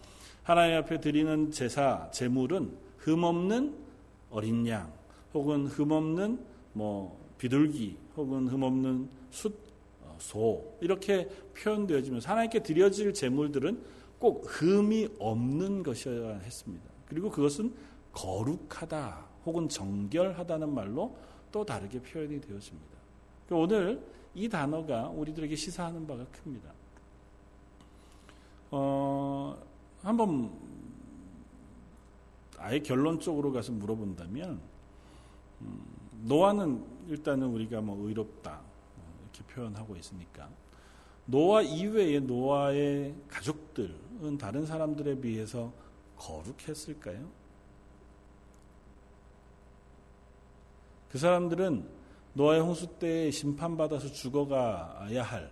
하나님 0.44 0.78
앞에 0.78 1.00
드리는 1.00 1.52
제사 1.52 2.10
제물은 2.12 2.78
흠 3.00 3.24
없는 3.24 3.76
어린 4.32 4.66
양 4.68 4.92
혹은 5.34 5.68
흠 5.68 5.92
없는 5.92 6.40
뭐 6.72 7.20
비둘기 7.38 7.98
혹은 8.16 8.48
흠 8.48 8.64
없는 8.64 9.10
숫소 9.30 9.54
어, 10.36 10.78
이렇게 10.80 11.28
표현되어지면서 11.58 12.30
하나님께 12.30 12.64
드려질 12.64 13.14
제물들은 13.14 13.99
꼭 14.20 14.44
흠이 14.46 15.08
없는 15.18 15.82
것이어야 15.84 16.40
했습니다. 16.40 16.90
그리고 17.08 17.30
그것은 17.30 17.74
거룩하다 18.12 19.26
혹은 19.46 19.70
정결하다는 19.70 20.74
말로 20.74 21.16
또 21.52 21.66
다르게 21.66 22.02
표현이 22.02 22.42
되었습니다. 22.42 22.98
그 23.48 23.56
오늘 23.56 24.06
이 24.36 24.48
단어가 24.48 25.08
우리들에게 25.10 25.56
시사하는 25.56 26.06
바가 26.06 26.26
큽니다. 26.26 26.72
어, 28.72 29.58
한번 30.02 30.52
아예 32.58 32.80
결론적으로 32.80 33.52
가서 33.52 33.72
물어본다면 33.72 34.60
음, 35.62 35.86
노아는 36.24 36.84
일단은 37.08 37.48
우리가 37.48 37.82
뭐 37.82 38.08
의롭다 38.08 38.62
이렇게 39.24 39.54
표현하고 39.54 39.96
있으니까 39.96 40.50
노아 41.26 41.62
이외의 41.62 42.22
노아의 42.22 43.16
가족들 43.28 43.96
은 44.22 44.38
다른 44.38 44.66
사람들에 44.66 45.20
비해서 45.20 45.72
거룩했을까요? 46.18 47.30
그 51.10 51.18
사람들은 51.18 51.88
노아의 52.34 52.62
홍수 52.62 52.88
때 53.00 53.32
심판받아서 53.32 54.12
죽어가야 54.12 55.24
할 55.24 55.52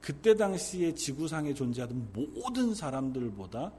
그때 0.00 0.34
당시에 0.34 0.94
지구상에 0.94 1.54
존재하던 1.54 2.10
모든 2.12 2.74
사람들보다 2.74 3.72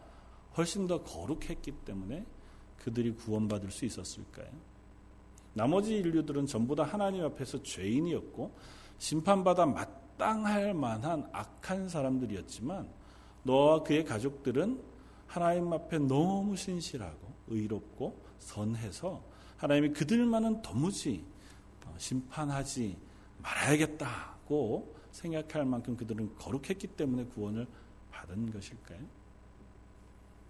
훨씬 0.57 0.87
더 0.87 1.01
거룩했기 1.03 1.71
때문에 1.85 2.25
그들이 2.77 3.11
구원받을 3.13 3.71
수 3.71 3.85
있었을까요? 3.85 4.47
나머지 5.53 5.95
인류들은 5.95 6.47
전부 6.47 6.75
다 6.75 6.83
하나님 6.83 7.23
앞에서 7.23 7.63
죄인이었고 7.63 8.51
심판받아 8.97 9.65
마땅할 9.65 10.73
만한 10.73 11.27
악한 11.31 11.89
사람들이었지만 11.89 12.87
너와 13.45 13.83
그의 13.83 14.03
가족들은 14.03 14.81
하나님 15.27 15.71
앞에 15.71 15.99
너무 15.99 16.55
신실하고 16.55 17.33
의롭고 17.47 18.19
선해서 18.39 19.21
하나님이 19.57 19.89
그들만은 19.93 20.61
도무지 20.61 21.23
심판하지 21.97 22.97
말아야겠다고 23.41 24.95
생각할 25.11 25.65
만큼 25.65 25.95
그들은 25.95 26.35
거룩했기 26.35 26.87
때문에 26.87 27.25
구원을 27.25 27.67
받은 28.11 28.51
것일까요? 28.51 28.99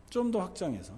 좀 0.10 0.32
더 0.32 0.40
확장해서 0.40 0.94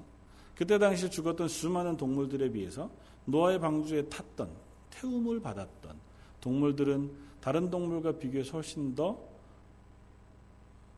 그때 0.55 0.77
당시 0.77 1.09
죽었던 1.09 1.47
수많은 1.47 1.97
동물들에 1.97 2.51
비해서 2.51 2.91
노아의 3.25 3.59
방주에 3.59 4.07
탔던 4.09 4.49
태움을 4.91 5.39
받았던 5.39 5.97
동물들은 6.41 7.11
다른 7.41 7.69
동물과 7.69 8.13
비교해서 8.13 8.53
훨씬 8.53 8.93
더 8.93 9.19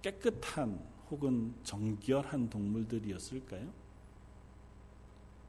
깨끗한 0.02 0.80
혹은 1.12 1.54
정결한 1.64 2.50
동물들이었을까요? 2.50 3.68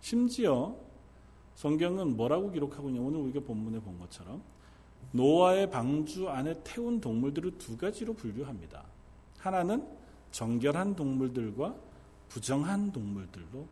심지어 0.01 0.75
성경은 1.55 2.17
뭐라고 2.17 2.51
기록하고 2.51 2.89
있냐? 2.89 3.01
오늘 3.01 3.21
우리가 3.21 3.41
본문에 3.41 3.81
본 3.81 3.99
것처럼 3.99 4.43
노아의 5.13 5.71
방주 5.71 6.29
안에 6.29 6.63
태운 6.65 7.01
동물들을 7.01 7.59
두 7.59 7.77
가지로 7.77 8.15
분류합니다. 8.15 8.85
하나는 9.39 9.87
정결한 10.31 10.95
동물들과 10.97 11.75
부정한 12.29 12.93
동물들로 12.93 13.67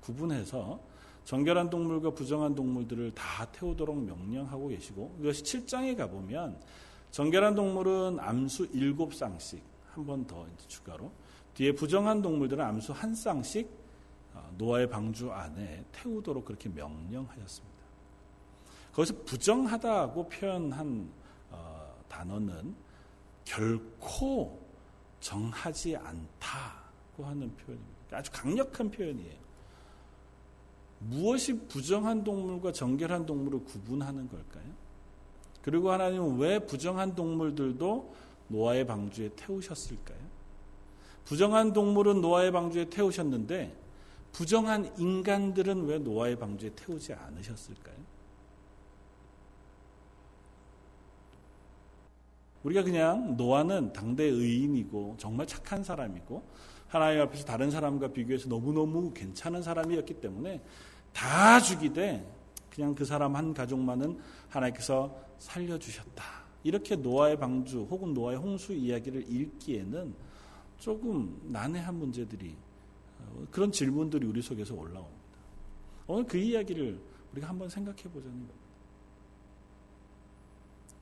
구분해서 0.00 0.78
정결한 1.24 1.70
동물과 1.70 2.10
부정한 2.10 2.54
동물들을 2.54 3.12
다 3.14 3.44
태우도록 3.52 3.96
명령하고 4.04 4.68
계시고 4.68 5.16
이것이 5.20 5.42
7장에 5.44 5.96
가보면 5.96 6.60
정결한 7.10 7.54
동물은 7.54 8.18
암수 8.20 8.72
7쌍씩 8.72 9.60
한 9.94 10.06
번 10.06 10.26
더 10.26 10.46
추가로 10.68 11.10
뒤에 11.54 11.72
부정한 11.72 12.22
동물들은 12.22 12.64
암수 12.64 12.92
한 12.92 13.14
쌍씩 13.14 13.68
어, 14.34 14.50
노아의 14.56 14.88
방주 14.88 15.30
안에 15.30 15.84
태우도록 15.92 16.44
그렇게 16.44 16.68
명령하였습니다. 16.68 17.82
거기서 18.92 19.14
부정하다고 19.24 20.28
표현한 20.28 21.10
어, 21.50 21.94
단어는 22.08 22.74
결코 23.44 24.60
정하지 25.20 25.96
않다고 25.96 27.24
하는 27.24 27.54
표현입니다. 27.56 28.16
아주 28.16 28.30
강력한 28.32 28.90
표현이에요. 28.90 29.42
무엇이 31.00 31.54
부정한 31.66 32.22
동물과 32.22 32.72
정결한 32.72 33.26
동물을 33.26 33.64
구분하는 33.64 34.28
걸까요? 34.28 34.64
그리고 35.62 35.90
하나님은 35.90 36.38
왜 36.38 36.58
부정한 36.58 37.14
동물들도 37.14 38.14
노아의 38.48 38.86
방주에 38.86 39.30
태우셨을까요? 39.36 40.31
부정한 41.24 41.72
동물은 41.72 42.20
노아의 42.20 42.52
방주에 42.52 42.86
태우셨는데 42.86 43.76
부정한 44.32 44.92
인간들은 44.98 45.84
왜 45.86 45.98
노아의 45.98 46.36
방주에 46.36 46.70
태우지 46.74 47.12
않으셨을까요? 47.12 47.96
우리가 52.64 52.82
그냥 52.82 53.36
노아는 53.36 53.92
당대 53.92 54.24
의인이고 54.24 55.16
정말 55.18 55.46
착한 55.46 55.82
사람이고 55.82 56.42
하나님 56.86 57.22
앞에서 57.22 57.44
다른 57.44 57.70
사람과 57.70 58.08
비교해서 58.08 58.48
너무너무 58.48 59.12
괜찮은 59.12 59.62
사람이었기 59.62 60.14
때문에 60.14 60.62
다 61.12 61.60
죽이되 61.60 62.24
그냥 62.70 62.94
그 62.94 63.04
사람 63.04 63.36
한 63.36 63.52
가족만은 63.52 64.18
하나님께서 64.48 65.14
살려주셨다. 65.38 66.42
이렇게 66.64 66.96
노아의 66.96 67.38
방주 67.38 67.88
혹은 67.90 68.14
노아의 68.14 68.38
홍수 68.38 68.72
이야기를 68.72 69.24
읽기에는 69.28 70.14
조금 70.82 71.40
난해한 71.44 71.94
문제들이 71.94 72.56
어, 73.20 73.46
그런 73.52 73.70
질문들이 73.70 74.26
우리 74.26 74.42
속에서 74.42 74.74
올라옵니다. 74.74 75.22
오늘 76.08 76.26
그 76.26 76.36
이야기를 76.36 76.98
우리가 77.30 77.48
한번 77.48 77.68
생각해 77.68 78.02
보자는 78.02 78.32
겁니다. 78.32 78.54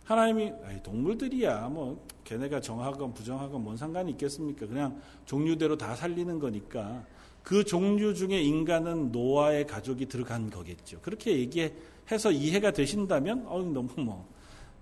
하나님이 0.05 0.53
동물들이야 0.83 1.69
뭐 1.69 2.07
걔네가 2.25 2.61
정하건 2.61 3.15
부정하건 3.15 3.65
뭔 3.65 3.79
상관이 3.79 4.11
있겠습니까? 4.11 4.67
그냥 4.67 5.01
종류대로 5.25 5.79
다 5.79 5.97
살리는 5.97 6.39
거니까 6.39 7.07
그 7.43 7.65
종류 7.65 8.13
중에 8.13 8.43
인간은 8.43 9.13
노아의 9.13 9.67
가족이 9.67 10.07
들어간 10.07 10.51
거겠죠. 10.51 11.01
그렇게 11.01 11.39
얘기해서 11.39 12.31
이해가 12.31 12.73
되신다면 12.73 13.47
어 13.47 13.63
너무 13.63 13.89
뭐 13.97 14.29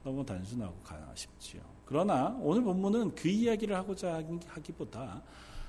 너무 0.03 0.27
단순하고 0.27 0.75
싶지요. 1.15 1.68
그러나 1.89 2.37
오늘 2.43 2.63
본문은 2.65 3.15
그 3.15 3.29
이야기를 3.29 3.75
하고자 3.75 4.23
하기보다 4.47 5.23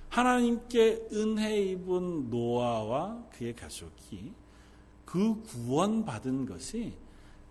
하나님께 0.10 1.08
은혜 1.14 1.62
입은 1.62 2.30
노아와 2.30 3.24
그의 3.32 3.56
가족이 3.56 4.34
그 5.06 5.42
구원받은 5.44 6.46
것이 6.46 6.94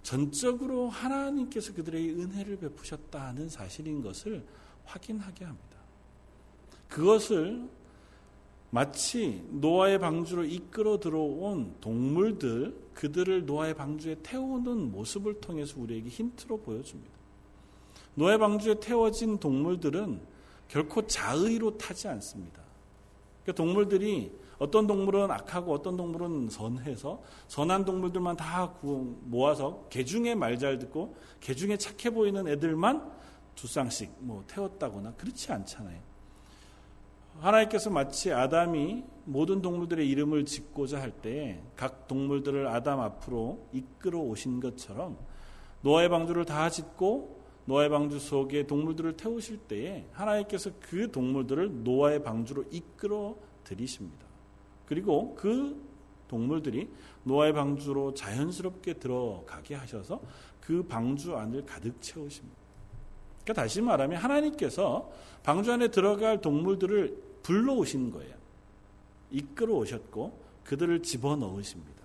전적으로 0.02 0.90
하나님께서 0.90 1.72
그들에게 1.72 2.10
은혜를 2.10 2.58
베푸셨다는 2.58 3.48
사실인 3.48 4.02
것을 4.02 4.44
확인하게 4.84 5.46
합니다. 5.46 5.78
그것을 6.88 7.70
마치 8.68 9.46
노아의 9.50 9.98
방주로 9.98 10.44
이끌어 10.44 11.00
들어온 11.00 11.74
동물들, 11.80 12.90
그들을 12.92 13.46
노아의 13.46 13.74
방주에 13.74 14.16
태우는 14.22 14.92
모습을 14.92 15.40
통해서 15.40 15.80
우리에게 15.80 16.10
힌트로 16.10 16.58
보여줍니다. 16.58 17.17
노아의 18.18 18.38
방주에 18.38 18.80
태워진 18.80 19.38
동물들은 19.38 20.20
결코 20.66 21.06
자의로 21.06 21.78
타지 21.78 22.08
않습니다. 22.08 22.60
그러니까 23.44 23.62
동물들이 23.62 24.32
어떤 24.58 24.88
동물은 24.88 25.30
악하고 25.30 25.72
어떤 25.72 25.96
동물은 25.96 26.50
선해서 26.50 27.22
선한 27.46 27.84
동물들만 27.84 28.36
다 28.36 28.74
모아서 28.82 29.86
개 29.88 30.04
중에 30.04 30.34
말 30.34 30.58
잘 30.58 30.78
듣고 30.80 31.14
개 31.40 31.54
중에 31.54 31.76
착해 31.76 32.12
보이는 32.12 32.46
애들만 32.48 33.08
두 33.54 33.68
쌍씩 33.68 34.12
뭐 34.18 34.42
태웠다거나 34.48 35.12
그렇지 35.12 35.52
않잖아요. 35.52 36.00
하나님께서 37.40 37.88
마치 37.90 38.32
아담이 38.32 39.04
모든 39.24 39.62
동물들의 39.62 40.08
이름을 40.08 40.44
짓고자 40.44 41.00
할 41.00 41.12
때 41.22 41.62
각 41.76 42.08
동물들을 42.08 42.66
아담 42.66 42.98
앞으로 42.98 43.68
이끌어 43.72 44.18
오신 44.18 44.58
것처럼 44.58 45.16
노아의 45.82 46.08
방주를 46.08 46.44
다 46.44 46.68
짓고 46.68 47.37
노아의 47.68 47.90
방주 47.90 48.18
속에 48.18 48.66
동물들을 48.66 49.18
태우실 49.18 49.58
때에 49.58 50.06
하나님께서 50.12 50.70
그 50.80 51.12
동물들을 51.12 51.84
노아의 51.84 52.22
방주로 52.22 52.64
이끌어 52.70 53.36
들이십니다. 53.62 54.24
그리고 54.86 55.34
그 55.34 55.78
동물들이 56.28 56.88
노아의 57.24 57.52
방주로 57.52 58.14
자연스럽게 58.14 58.94
들어가게 58.94 59.74
하셔서 59.74 60.22
그 60.62 60.82
방주 60.82 61.36
안을 61.36 61.66
가득 61.66 62.00
채우십니다. 62.00 62.56
그러니까 63.44 63.62
다시 63.62 63.82
말하면 63.82 64.18
하나님께서 64.18 65.10
방주 65.42 65.70
안에 65.70 65.88
들어갈 65.88 66.40
동물들을 66.40 67.22
불러오신 67.42 68.12
거예요. 68.12 68.34
이끌어 69.30 69.74
오셨고 69.74 70.38
그들을 70.64 71.02
집어 71.02 71.36
넣으십니다. 71.36 72.02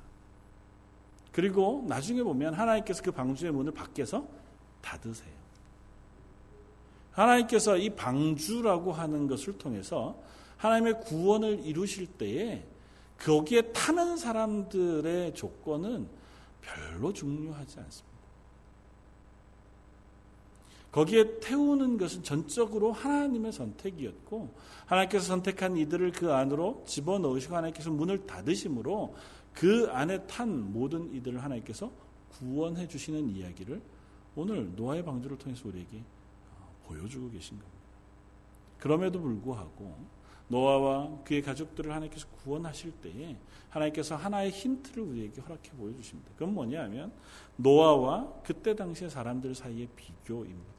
그리고 1.32 1.86
나중에 1.88 2.22
보면 2.22 2.54
하나님께서 2.54 3.02
그 3.02 3.14
방주의 3.14 3.54
문을 3.54 3.72
밖에서 3.72 4.28
닫으세요. 4.82 5.43
하나님께서 7.14 7.78
이 7.78 7.90
방주라고 7.92 8.92
하는 8.92 9.28
것을 9.28 9.58
통해서 9.58 10.20
하나님의 10.58 11.02
구원을 11.02 11.66
이루실 11.66 12.08
때에 12.08 12.66
거기에 13.20 13.62
타는 13.74 14.18
사람들의 14.18 15.34
조건은 15.34 16.08
별로 16.62 17.14
중요하지 17.14 17.80
않습니다. 17.80 18.14
거기에 20.92 21.40
태우는 21.40 21.98
것은 21.98 22.22
전적으로 22.24 22.92
하나님의 22.92 23.52
선택이었고 23.52 24.54
하나님께서 24.86 25.26
선택한 25.26 25.76
이들을 25.76 26.12
그 26.12 26.32
안으로 26.32 26.84
집어넣으시고 26.86 27.56
하나님께서 27.56 27.90
문을 27.90 28.28
닫으심으로 28.28 29.16
그 29.54 29.90
안에 29.92 30.26
탄 30.28 30.72
모든 30.72 31.14
이들을 31.14 31.44
하나님께서 31.44 31.92
구원해 32.30 32.88
주시는 32.88 33.30
이야기를 33.30 33.82
오늘 34.36 34.76
노아의 34.76 35.04
방주를 35.04 35.38
통해서 35.38 35.68
우리에게 35.68 35.98
어, 35.98 36.13
보여주고 36.88 37.30
계신 37.32 37.58
겁니다. 37.58 37.80
그럼에도 38.80 39.20
불구하고 39.22 39.96
노아와 40.48 41.24
그의 41.24 41.42
가족들을 41.42 41.92
하나님께서 41.92 42.28
구원하실 42.44 42.92
때에 43.02 43.38
하나님께서 43.70 44.16
하나의 44.16 44.52
힌트를 44.52 45.04
우리에게 45.04 45.42
허락해 45.42 45.72
보여주십니다. 45.72 46.32
그건 46.34 46.54
뭐냐면 46.54 47.12
노아와 47.56 48.42
그때 48.44 48.76
당시의 48.76 49.10
사람들 49.10 49.56
사이의 49.56 49.88
비교입니다. 49.96 50.74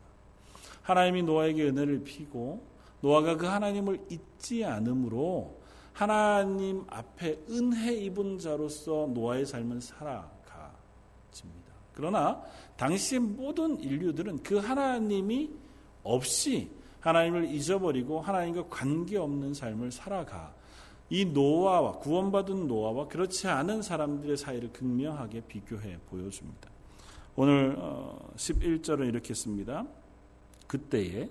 하나님이 0.83 1.23
노아에게 1.23 1.64
은혜를 1.69 2.05
피고 2.05 2.64
노아가 3.01 3.37
그 3.37 3.47
하나님을 3.47 4.07
잊지 4.11 4.64
않으므로 4.64 5.61
하나님 5.93 6.85
앞에 6.88 7.38
은혜 7.51 7.95
입은 7.95 8.38
자로서 8.38 9.09
노아의 9.12 9.47
삶은 9.47 9.81
살아가집니다. 9.81 10.35
그러나 11.95 12.43
당시 12.77 13.19
모든 13.19 13.81
인류들은 13.81 14.43
그 14.43 14.57
하나님이 14.57 15.51
없이 16.05 16.71
하나님을 17.01 17.53
잊어버리고 17.53 18.21
하나님과 18.21 18.69
관계없는 18.69 19.53
삶을 19.53 19.90
살아가 19.90 20.55
이 21.11 21.25
노아와 21.25 21.99
구원받은 21.99 22.67
노아와 22.67 23.09
그렇지 23.09 23.49
않은 23.49 23.83
사람들의 23.83 24.37
사이를 24.37 24.73
극명하게 24.73 25.43
비교해 25.43 25.99
보여줍니다. 26.09 26.71
오늘 27.37 27.77
11절은 28.37 29.01
어, 29.01 29.05
이렇게 29.05 29.35
씁니다. 29.35 29.85
그때에 30.67 31.29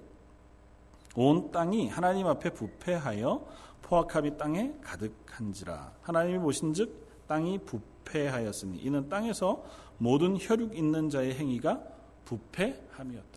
온 1.16 1.52
땅이 1.52 1.90
하나님 1.90 2.28
앞에 2.28 2.52
부패하여 2.52 3.48
포악함이 3.82 4.38
땅에 4.38 4.74
가득한지라 4.82 5.94
하나님이 6.02 6.40
보신즉 6.40 7.28
땅이 7.28 7.60
부패하였으니 7.60 8.80
이는 8.80 9.10
땅에서 9.10 9.64
모든 9.98 10.38
혈육 10.40 10.76
있는 10.76 11.10
자의 11.10 11.34
행위가 11.36 11.82
부패함이었다. 12.26 13.33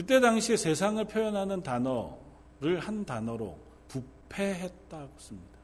그때 0.00 0.18
당시에 0.18 0.56
세상을 0.56 1.04
표현하는 1.04 1.62
단어를 1.62 2.78
한 2.80 3.04
단어로 3.04 3.58
부패했다고 3.88 5.10
씁니다. 5.18 5.58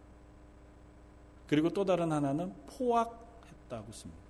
그리고 1.46 1.70
또 1.70 1.86
다른 1.86 2.12
하나는 2.12 2.52
포악했다고 2.66 3.26
했다고 3.66 3.92
씁니다. 3.92 4.20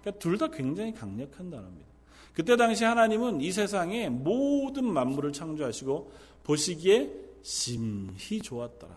그러니까 0.00 0.20
둘 0.20 0.38
다 0.38 0.48
굉장히 0.48 0.94
강력한 0.94 1.50
단어입니다. 1.50 1.88
그때 2.34 2.56
당시 2.56 2.84
하나님은 2.84 3.40
이 3.40 3.50
세상에 3.50 4.08
모든 4.08 4.84
만물을 4.84 5.32
창조하시고 5.32 6.12
보시기에 6.44 7.10
심히 7.42 8.40
좋았더라. 8.40 8.94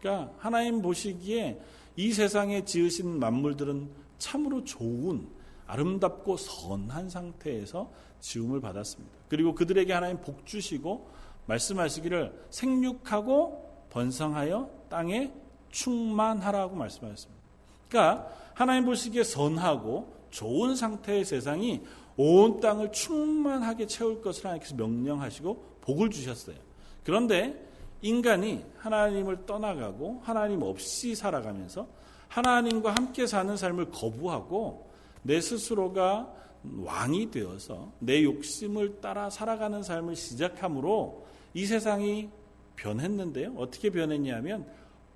그러니까 0.00 0.34
하나님 0.36 0.82
보시기에 0.82 1.62
이 1.96 2.12
세상에 2.12 2.62
지으신 2.62 3.18
만물들은 3.18 3.88
참으로 4.18 4.64
좋은 4.64 5.26
아름답고 5.68 6.36
선한 6.36 7.08
상태에서 7.08 7.90
지음을 8.20 8.60
받았습니다. 8.60 9.16
그리고 9.28 9.54
그들에게 9.54 9.92
하나님 9.92 10.20
복 10.20 10.44
주시고 10.44 11.08
말씀하시기를 11.46 12.46
생육하고 12.50 13.86
번성하여 13.90 14.70
땅에 14.88 15.32
충만하라고 15.70 16.74
말씀하셨습니다. 16.74 17.42
그러니까 17.88 18.28
하나님 18.54 18.84
보시기에 18.86 19.22
선하고 19.22 20.12
좋은 20.30 20.74
상태의 20.74 21.24
세상이 21.24 21.82
온 22.16 22.60
땅을 22.60 22.92
충만하게 22.92 23.86
채울 23.86 24.20
것을 24.20 24.46
하나님께서 24.46 24.74
명령하시고 24.74 25.78
복을 25.82 26.10
주셨어요. 26.10 26.56
그런데 27.04 27.66
인간이 28.02 28.64
하나님을 28.78 29.46
떠나가고 29.46 30.20
하나님 30.24 30.62
없이 30.62 31.14
살아가면서 31.14 31.86
하나님과 32.28 32.94
함께 32.96 33.26
사는 33.26 33.56
삶을 33.56 33.90
거부하고 33.90 34.87
내 35.28 35.42
스스로가 35.42 36.34
왕이 36.78 37.30
되어서 37.30 37.92
내 37.98 38.24
욕심을 38.24 39.02
따라 39.02 39.28
살아가는 39.28 39.82
삶을 39.82 40.16
시작함으로 40.16 41.26
이 41.52 41.66
세상이 41.66 42.30
변했는데요. 42.76 43.52
어떻게 43.58 43.90
변했냐면 43.90 44.66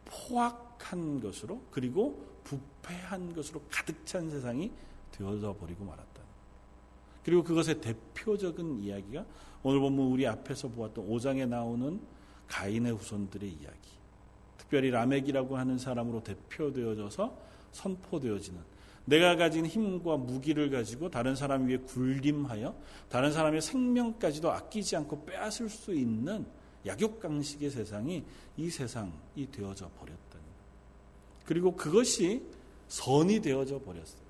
포악한 0.05 1.21
것으로 1.21 1.63
그리고 1.71 2.27
부패한 2.45 3.35
것으로 3.35 3.63
가득 3.71 4.05
찬 4.05 4.29
세상이 4.29 4.71
되어져 5.13 5.57
버리고 5.59 5.87
말았다. 5.87 6.21
그리고 7.25 7.43
그것의 7.43 7.81
대표적인 7.81 8.83
이야기가 8.83 9.25
오늘 9.63 9.81
보면 9.81 10.09
우리 10.09 10.27
앞에서 10.27 10.69
보았던 10.69 11.09
5장에 11.09 11.49
나오는 11.49 11.99
가인의 12.49 12.93
후손들의 12.93 13.49
이야기. 13.49 13.89
특별히 14.59 14.91
라멕이라고 14.91 15.57
하는 15.57 15.79
사람으로 15.79 16.23
대표되어져서 16.23 17.35
선포되어지는 17.71 18.73
내가 19.05 19.37
가진 19.37 19.67
힘과 19.67 20.17
무기를 20.17 20.71
가지고 20.71 21.11
다른 21.11 21.35
사람 21.35 21.67
위에 21.67 21.79
군림하여 21.79 22.75
다른 23.09 23.33
사람의 23.33 23.61
생명까지도 23.61 24.51
아끼지 24.51 24.97
않고 24.97 25.25
빼앗을 25.25 25.69
수 25.69 25.93
있는 25.93 26.47
약육강식의 26.87 27.71
세상이 27.71 28.25
이 28.57 28.71
세상이 28.71 29.51
되어져 29.51 29.89
버렸다는 29.99 30.45
그리고 31.45 31.75
그것이 31.75 32.43
선이 32.89 33.41
되어져 33.41 33.81
버렸어요. 33.81 34.23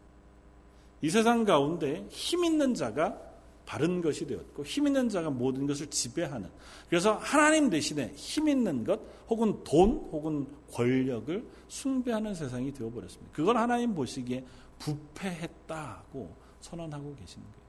이 1.01 1.11
세상 1.11 1.45
가운데 1.45 2.07
힘 2.11 2.45
있는 2.45 2.75
자가 2.75 3.32
바른 3.73 4.03
것이 4.03 4.27
되었고 4.27 4.67
힘 4.67 4.87
있는 4.87 5.09
자가 5.09 5.31
모든 5.31 5.67
것을 5.67 5.87
지배하는 5.87 6.51
그래서 6.91 7.15
하나님 7.15 7.71
대신에 7.71 8.13
힘 8.15 8.47
있는 8.47 8.85
것 8.85 9.01
혹은 9.29 9.65
돈 9.65 9.93
혹은 10.13 10.47
권력을 10.71 11.43
숭배하는 11.69 12.35
세상이 12.35 12.75
되어 12.75 12.91
버렸습니다. 12.91 13.33
그걸 13.33 13.57
하나님 13.57 13.95
보시기에 13.95 14.45
부패했다고 14.79 16.37
선언하고 16.61 17.15
계시는 17.15 17.47
거예요. 17.47 17.63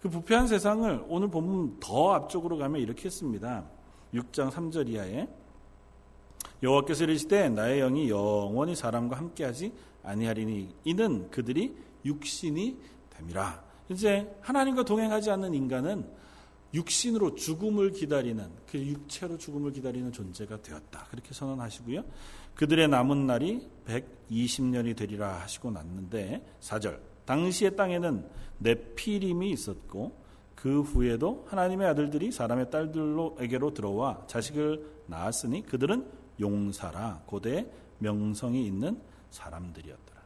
그 0.00 0.08
부패한 0.08 0.46
세상을 0.46 1.06
오늘 1.08 1.28
보면 1.28 1.80
더 1.80 2.12
앞쪽으로 2.12 2.56
가면 2.56 2.80
이렇게 2.80 3.06
했습니다. 3.06 3.64
6장 4.14 4.52
3절 4.52 4.88
이하에 4.88 5.26
여호와께서 6.62 7.04
이르시되 7.04 7.48
나의 7.48 7.80
영이 7.80 8.08
영원히 8.08 8.76
사람과 8.76 9.16
함께하지 9.16 9.72
아니하리니 10.04 10.76
이는 10.84 11.28
그들이 11.28 11.74
육신이 12.04 12.78
됨이라. 13.10 13.69
이제 13.90 14.32
하나님과 14.40 14.84
동행하지 14.84 15.30
않는 15.32 15.52
인간은 15.52 16.06
육신으로 16.72 17.34
죽음을 17.34 17.90
기다리는 17.90 18.48
그 18.70 18.78
육체로 18.78 19.36
죽음을 19.36 19.72
기다리는 19.72 20.12
존재가 20.12 20.62
되었다. 20.62 21.06
그렇게 21.10 21.34
선언하시고요. 21.34 22.04
그들의 22.54 22.86
남은 22.86 23.26
날이 23.26 23.68
120년이 23.86 24.96
되리라 24.96 25.40
하시고 25.40 25.72
났는데 25.72 26.46
4절 26.60 27.00
당시의 27.24 27.74
땅에는 27.74 28.24
네피림이 28.58 29.50
있었고 29.50 30.20
그 30.54 30.82
후에도 30.82 31.44
하나님의 31.48 31.88
아들들이 31.88 32.30
사람의 32.30 32.70
딸들로에게로 32.70 33.74
들어와 33.74 34.22
자식을 34.28 35.00
낳았으니 35.06 35.66
그들은 35.66 36.06
용사라 36.38 37.22
고대 37.26 37.66
명성이 37.98 38.66
있는 38.66 39.00
사람들이었더라. 39.30 40.20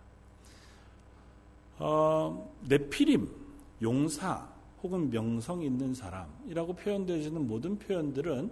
어, 1.79 2.55
네피림 2.69 3.44
용사 3.85 4.49
혹은 4.83 5.11
명성 5.11 5.63
있는 5.63 5.95
사람이라고 5.95 6.75
표현되어지는 6.75 7.47
모든 7.47 7.79
표현들은 7.79 8.51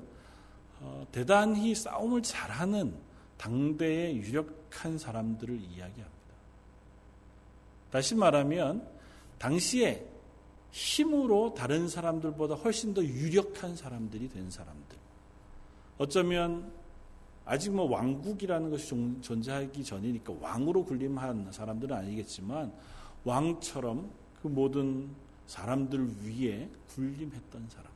어, 0.80 1.06
대단히 1.10 1.74
싸움을 1.74 2.22
잘하는 2.22 2.94
당대의 3.36 4.16
유력한 4.16 4.98
사람들을 4.98 5.56
이야기합니다. 5.56 6.12
다시 7.90 8.14
말하면 8.14 8.88
당시에 9.38 10.06
힘으로 10.70 11.52
다른 11.54 11.88
사람들보다 11.88 12.54
훨씬 12.54 12.94
더 12.94 13.04
유력한 13.04 13.76
사람들이 13.76 14.28
된 14.28 14.50
사람들. 14.50 14.96
어쩌면 15.98 16.72
아직 17.44 17.70
뭐 17.70 17.84
왕국이라는 17.90 18.70
것이 18.70 18.88
존재하기 19.20 19.84
전이니까 19.84 20.34
왕으로 20.40 20.84
군림한 20.84 21.52
사람들은 21.52 21.94
아니겠지만 21.96 22.72
왕처럼 23.24 24.10
그 24.42 24.48
모든 24.48 25.08
사람들 25.46 26.08
위에 26.24 26.68
군림했던 26.88 27.68
사람들. 27.68 27.92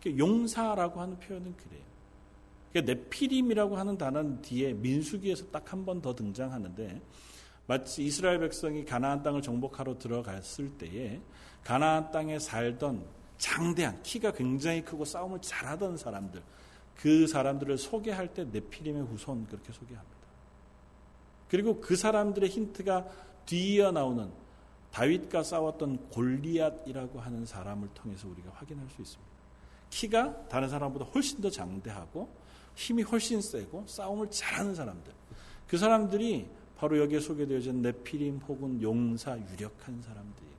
그러니까 0.00 0.24
용사라고 0.24 1.00
하는 1.00 1.18
표현은 1.18 1.56
그래요. 1.56 1.82
그러니까 2.72 2.94
네피림이라고 2.94 3.76
하는 3.76 3.96
단어는 3.96 4.42
뒤에 4.42 4.72
민수기에서 4.74 5.46
딱 5.46 5.72
한 5.72 5.84
번 5.84 6.00
더 6.02 6.14
등장하는데 6.14 7.00
마치 7.66 8.04
이스라엘 8.04 8.38
백성이 8.38 8.84
가나안 8.84 9.22
땅을 9.22 9.42
정복하러 9.42 9.98
들어갔을 9.98 10.70
때에 10.78 11.20
가나안 11.64 12.10
땅에 12.12 12.38
살던 12.38 13.04
장대한 13.38 14.02
키가 14.02 14.32
굉장히 14.32 14.82
크고 14.82 15.04
싸움을 15.04 15.40
잘하던 15.40 15.96
사람들 15.96 16.42
그 16.96 17.26
사람들을 17.26 17.76
소개할 17.78 18.32
때 18.32 18.44
네피림의 18.44 19.02
후손 19.04 19.46
그렇게 19.46 19.72
소개합니다. 19.72 20.16
그리고 21.48 21.80
그 21.80 21.96
사람들의 21.96 22.48
힌트가 22.48 23.06
뒤이어 23.46 23.92
나오는 23.92 24.30
다윗과 24.96 25.42
싸웠던 25.42 26.08
골리앗이라고 26.08 27.20
하는 27.20 27.44
사람을 27.44 27.88
통해서 27.92 28.28
우리가 28.28 28.50
확인할 28.54 28.88
수 28.88 29.02
있습니다. 29.02 29.30
키가 29.90 30.48
다른 30.48 30.70
사람보다 30.70 31.04
훨씬 31.04 31.42
더 31.42 31.50
장대하고 31.50 32.26
힘이 32.74 33.02
훨씬 33.02 33.42
세고 33.42 33.84
싸움을 33.86 34.30
잘하는 34.30 34.74
사람들. 34.74 35.12
그 35.68 35.76
사람들이 35.76 36.48
바로 36.78 36.98
여기에 36.98 37.20
소개되어진 37.20 37.82
네피림 37.82 38.40
혹은 38.48 38.80
용사 38.80 39.38
유력한 39.38 40.00
사람들이에요. 40.00 40.56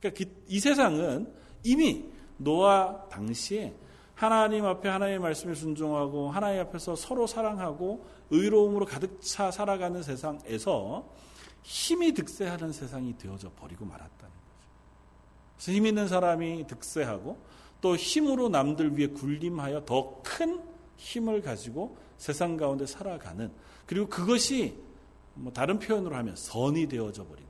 그러니까 0.00 0.24
그, 0.24 0.44
이 0.48 0.60
세상은 0.60 1.30
이미 1.62 2.06
노아 2.38 3.06
당시에 3.10 3.74
하나님 4.14 4.64
앞에 4.64 4.88
하나님의 4.88 5.18
말씀에 5.18 5.54
순종하고 5.54 6.30
하나님 6.30 6.62
앞에서 6.62 6.96
서로 6.96 7.26
사랑하고 7.26 8.02
의로움으로 8.30 8.86
가득 8.86 9.20
차 9.20 9.50
살아가는 9.50 10.02
세상에서 10.02 11.06
힘이 11.64 12.12
득세하는 12.12 12.72
세상이 12.72 13.18
되어져 13.18 13.50
버리고 13.56 13.84
말았다는 13.84 14.18
거죠. 14.20 14.68
그래서 15.56 15.72
힘 15.72 15.86
있는 15.86 16.06
사람이 16.06 16.66
득세하고 16.68 17.38
또 17.80 17.96
힘으로 17.96 18.48
남들 18.48 18.96
위해 18.96 19.08
군림하여 19.08 19.84
더 19.84 20.22
큰 20.22 20.62
힘을 20.96 21.42
가지고 21.42 21.96
세상 22.18 22.56
가운데 22.56 22.86
살아가는 22.86 23.50
그리고 23.86 24.08
그것이 24.08 24.78
뭐 25.34 25.52
다른 25.52 25.78
표현으로 25.78 26.14
하면 26.16 26.36
선이 26.36 26.86
되어져 26.86 27.26
버린 27.26 27.44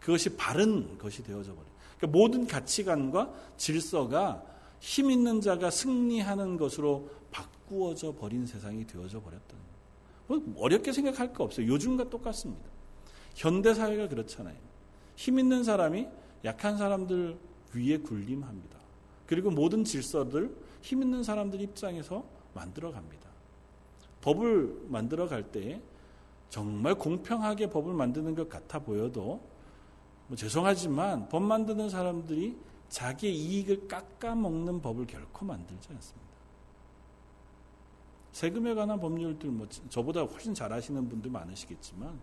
그것이 0.00 0.36
바른 0.36 0.96
것이 0.98 1.22
되어져 1.22 1.54
버린 1.54 1.70
그러니까 1.98 2.18
모든 2.18 2.46
가치관과 2.46 3.32
질서가 3.56 4.42
힘 4.80 5.10
있는 5.10 5.40
자가 5.40 5.70
승리하는 5.70 6.56
것으로 6.56 7.10
바꾸어져 7.30 8.14
버린 8.14 8.46
세상이 8.46 8.86
되어져 8.86 9.20
버렸다는 9.20 9.62
거예요. 10.28 10.42
뭐 10.42 10.64
어렵게 10.64 10.92
생각할 10.92 11.32
거 11.32 11.44
없어요. 11.44 11.66
요즘과 11.66 12.10
똑같습니다. 12.10 12.75
현대 13.36 13.74
사회가 13.74 14.08
그렇잖아요. 14.08 14.56
힘 15.14 15.38
있는 15.38 15.62
사람이 15.62 16.08
약한 16.44 16.78
사람들 16.78 17.38
위에 17.74 17.98
군림합니다. 17.98 18.78
그리고 19.26 19.50
모든 19.50 19.84
질서들 19.84 20.56
힘 20.80 21.02
있는 21.02 21.22
사람들 21.22 21.60
입장에서 21.60 22.24
만들어 22.54 22.90
갑니다. 22.90 23.28
법을 24.22 24.86
만들어 24.88 25.28
갈 25.28 25.52
때 25.52 25.80
정말 26.48 26.94
공평하게 26.94 27.68
법을 27.68 27.92
만드는 27.92 28.34
것 28.34 28.48
같아 28.48 28.78
보여도 28.78 29.40
뭐 30.28 30.36
죄송하지만 30.36 31.28
법 31.28 31.42
만드는 31.42 31.90
사람들이 31.90 32.56
자기의 32.88 33.36
이익을 33.36 33.86
깎아먹는 33.86 34.80
법을 34.80 35.06
결코 35.06 35.44
만들지 35.44 35.88
않습니다. 35.92 36.26
세금에 38.32 38.74
관한 38.74 38.98
법률들 38.98 39.50
뭐 39.50 39.66
저보다 39.90 40.22
훨씬 40.22 40.54
잘 40.54 40.72
아시는 40.72 41.08
분들 41.08 41.30
많으시겠지만 41.30 42.18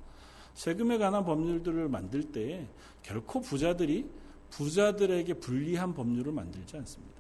세금에 0.54 0.98
관한 0.98 1.26
법률들을 1.26 1.90
만들 1.90 2.32
때 2.32 2.68
결코 3.02 3.42
부자들이 3.42 4.10
부자들에게 4.50 5.36
불리한 5.36 5.94
법률을 5.94 6.32
만들지 6.32 6.78
않습니다. 6.78 7.14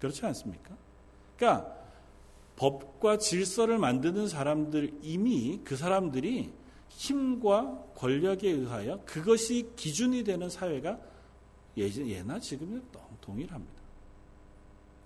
그렇지 0.00 0.24
않습니까? 0.26 0.76
그러니까 1.36 1.76
법과 2.56 3.18
질서를 3.18 3.78
만드는 3.78 4.28
사람들 4.28 4.94
이미 5.02 5.60
그 5.62 5.76
사람들이 5.76 6.52
힘과 6.88 7.84
권력에 7.94 8.48
의하여 8.48 9.02
그것이 9.04 9.70
기준이 9.76 10.24
되는 10.24 10.48
사회가 10.48 10.98
예나 11.76 12.40
지금이 12.40 12.80
동일합니다. 13.20 13.74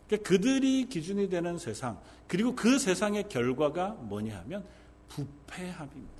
그러니까 0.07 0.29
그들이 0.29 0.89
기준이 0.89 1.29
되는 1.29 1.59
세상 1.59 2.01
그리고 2.29 2.55
그 2.55 2.79
세상의 2.79 3.29
결과가 3.29 3.91
뭐냐 3.95 4.39
하면 4.41 4.65
부패함입니다. 5.09 6.20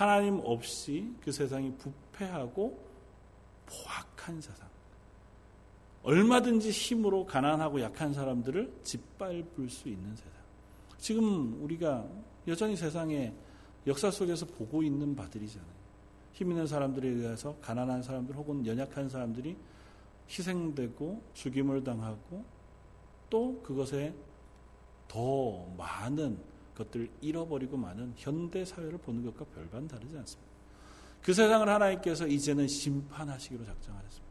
하나님 0.00 0.40
없이 0.42 1.12
그 1.20 1.30
세상이 1.30 1.76
부패하고 1.76 2.82
포악한 3.66 4.40
세상. 4.40 4.66
얼마든지 6.02 6.70
힘으로 6.70 7.26
가난하고 7.26 7.82
약한 7.82 8.14
사람들을 8.14 8.80
짓밟을 8.82 9.68
수 9.68 9.90
있는 9.90 10.16
세상. 10.16 10.32
지금 10.96 11.62
우리가 11.62 12.08
여전히 12.48 12.76
세상에 12.76 13.34
역사 13.86 14.10
속에서 14.10 14.46
보고 14.46 14.82
있는 14.82 15.14
바들이잖아요. 15.14 15.70
힘 16.32 16.50
있는 16.50 16.66
사람들에 16.66 17.06
의해서 17.06 17.56
가난한 17.60 18.02
사람들 18.02 18.34
혹은 18.34 18.64
연약한 18.64 19.06
사람들이 19.06 19.54
희생되고 20.30 21.22
죽임을 21.34 21.84
당하고 21.84 22.42
또 23.28 23.60
그것에 23.62 24.14
더 25.08 25.66
많은 25.76 26.38
것들을 26.80 27.08
잃어버리고 27.20 27.76
많은 27.76 28.14
현대 28.16 28.64
사회를 28.64 28.98
보는 28.98 29.24
것과 29.24 29.44
별반 29.54 29.86
다르지 29.86 30.16
않습니다. 30.16 30.50
그 31.22 31.34
세상을 31.34 31.68
하나님께서 31.68 32.26
이제는 32.26 32.66
심판하시기로 32.66 33.64
작정하셨습니다. 33.64 34.30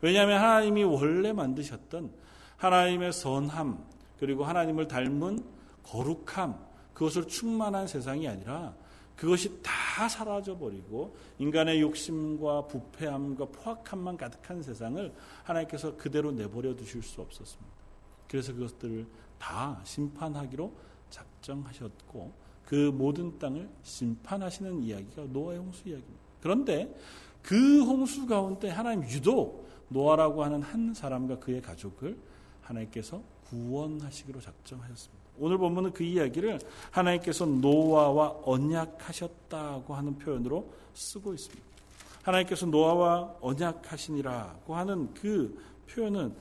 왜냐하면 0.00 0.40
하나님이 0.40 0.84
원래 0.84 1.32
만드셨던 1.32 2.12
하나님의 2.56 3.12
선함 3.12 3.84
그리고 4.18 4.44
하나님을 4.44 4.88
닮은 4.88 5.44
거룩함 5.84 6.58
그것을 6.94 7.26
충만한 7.26 7.86
세상이 7.86 8.28
아니라 8.28 8.74
그것이 9.16 9.62
다 9.62 10.08
사라져 10.08 10.58
버리고 10.58 11.16
인간의 11.38 11.80
욕심과 11.80 12.66
부패함과 12.66 13.46
포악함만 13.46 14.16
가득한 14.16 14.62
세상을 14.62 15.12
하나님께서 15.44 15.96
그대로 15.96 16.32
내버려 16.32 16.74
두실 16.74 17.02
수 17.02 17.20
없었습니다. 17.20 17.72
그래서 18.28 18.52
그것들을 18.52 19.06
다 19.38 19.80
심판하기로 19.84 20.72
작정하셨고 21.12 22.32
그 22.66 22.90
모든 22.92 23.38
땅을 23.38 23.68
심판하시는 23.82 24.82
이야기가 24.82 25.26
노아의 25.28 25.58
홍수 25.58 25.88
이야기입니다. 25.88 26.20
그런데 26.40 26.92
그 27.42 27.82
홍수 27.84 28.26
가운데 28.26 28.68
하나님 28.68 29.08
유독 29.10 29.68
노아라고 29.88 30.42
하는 30.42 30.62
한 30.62 30.94
사람과 30.94 31.38
그의 31.38 31.60
가족을 31.60 32.16
하나님께서 32.62 33.22
구원하시기로 33.48 34.40
작정하셨습니다. 34.40 35.22
오늘 35.38 35.58
본문은 35.58 35.92
그 35.92 36.02
이야기를 36.02 36.58
하나님께서 36.90 37.46
노아와 37.46 38.40
언약하셨다고 38.44 39.94
하는 39.94 40.18
표현으로 40.18 40.72
쓰고 40.94 41.34
있습니다. 41.34 41.62
하나님께서 42.22 42.66
노아와 42.66 43.34
언약하시니라고 43.40 44.74
하는 44.76 45.12
그 45.14 45.60
표현은 45.88 46.34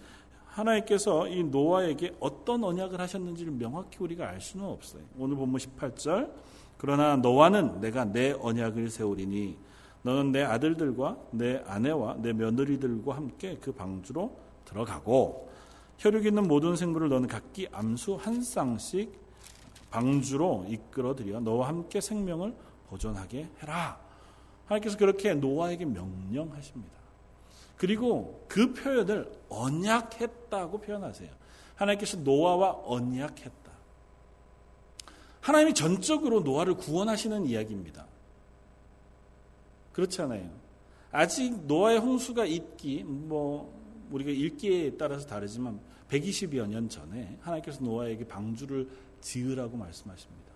하나님께서 0.51 1.27
이 1.27 1.43
노아에게 1.43 2.15
어떤 2.19 2.63
언약을 2.63 2.99
하셨는지를 2.99 3.53
명확히 3.53 3.97
우리가 3.99 4.27
알 4.27 4.41
수는 4.41 4.65
없어요. 4.65 5.03
오늘 5.17 5.35
본문 5.37 5.59
18절 5.59 6.31
그러나 6.77 7.15
노아는 7.15 7.79
내가 7.79 8.05
내 8.05 8.31
언약을 8.31 8.89
세우리니 8.89 9.57
너는 10.03 10.31
내 10.31 10.41
아들들과 10.43 11.17
내 11.31 11.61
아내와 11.65 12.17
내 12.19 12.33
며느리들과 12.33 13.15
함께 13.15 13.57
그 13.61 13.71
방주로 13.71 14.35
들어가고 14.65 15.49
혈육 15.99 16.25
있는 16.25 16.47
모든 16.47 16.75
생물을 16.75 17.09
너는 17.09 17.27
각기 17.27 17.67
암수 17.71 18.15
한 18.15 18.41
쌍씩 18.41 19.13
방주로 19.91 20.65
이끌어들여 20.67 21.41
너와 21.41 21.67
함께 21.67 22.01
생명을 22.01 22.55
보존하게 22.89 23.47
해라. 23.61 23.99
하나님께서 24.65 24.97
그렇게 24.97 25.33
노아에게 25.33 25.85
명령하십니다. 25.85 27.00
그리고 27.81 28.45
그 28.47 28.75
표현을 28.75 29.27
언약했다고 29.49 30.81
표현하세요. 30.81 31.31
하나님께서 31.73 32.17
노아와 32.17 32.79
언약했다. 32.85 33.71
하나님이 35.39 35.73
전적으로 35.73 36.41
노아를 36.41 36.75
구원하시는 36.75 37.47
이야기입니다. 37.47 38.05
그렇잖아요. 39.93 40.47
아직 41.11 41.65
노아의 41.65 41.97
홍수가 41.97 42.45
있기, 42.45 43.03
뭐, 43.03 43.73
우리가 44.11 44.29
읽기에 44.29 44.97
따라서 44.97 45.25
다르지만 45.25 45.79
120여 46.07 46.67
년 46.67 46.87
전에 46.87 47.39
하나님께서 47.41 47.83
노아에게 47.83 48.27
방주를 48.27 48.87
지으라고 49.21 49.75
말씀하십니다. 49.75 50.51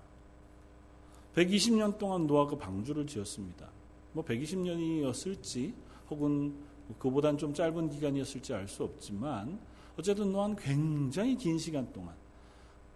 120년 1.34 1.98
동안 1.98 2.28
노아가 2.28 2.56
방주를 2.56 3.08
지었습니다. 3.08 3.68
뭐 4.14 4.24
120년이었을지 4.24 5.74
혹은 6.12 6.75
그보단 7.00 7.38
좀 7.38 7.54
짧은 7.54 7.90
기간이었을지 7.90 8.54
알 8.54 8.68
수 8.68 8.84
없지만 8.84 9.60
어쨌든 9.98 10.32
노아는 10.32 10.56
굉장히 10.56 11.36
긴 11.36 11.58
시간 11.58 11.92
동안 11.94 12.14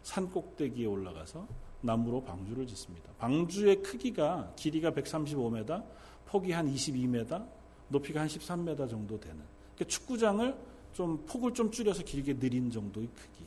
산 0.04 0.30
꼭대기에 0.30 0.86
올라가서 0.86 1.48
나무로 1.82 2.22
방주를 2.22 2.68
짓습니다. 2.68 3.12
방주의 3.18 3.82
크기가 3.82 4.52
길이가 4.56 4.92
135m, 4.92 5.84
폭이 6.26 6.52
한 6.52 6.72
22m, 6.74 7.48
높이가 7.88 8.22
한 8.22 8.28
13m 8.28 8.90
정도 8.90 9.20
되는 9.20 9.38
그러니까 9.76 9.86
축구장을 9.88 10.56
좀 10.94 11.24
폭을 11.26 11.54
좀 11.54 11.72
줄여서 11.72 12.04
길게 12.04 12.40
느린 12.40 12.70
정도의 12.70 13.08
크기. 13.16 13.46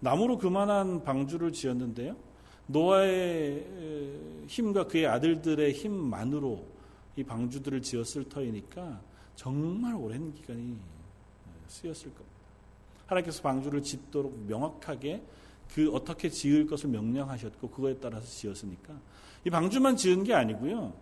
나무로 0.00 0.38
그만한 0.38 1.04
방주를 1.04 1.52
지었는데요. 1.52 2.16
노아의 2.66 3.66
힘과 4.48 4.86
그의 4.86 5.06
아들들의 5.06 5.72
힘만으로 5.72 6.64
이 7.16 7.22
방주들을 7.22 7.82
지었을 7.82 8.24
터이니까 8.28 9.00
정말 9.42 9.92
오랜 9.96 10.32
기간이 10.32 10.76
쓰였을 11.66 12.14
겁니다. 12.14 12.30
하나님께서 13.06 13.42
방주를 13.42 13.82
짓도록 13.82 14.38
명확하게 14.46 15.20
그 15.74 15.92
어떻게 15.92 16.28
지을 16.28 16.68
것을 16.68 16.90
명령하셨고 16.90 17.70
그거에 17.70 17.96
따라서 17.96 18.24
지었으니까 18.24 18.94
이 19.44 19.50
방주만 19.50 19.96
지은 19.96 20.22
게 20.22 20.32
아니고요. 20.32 20.92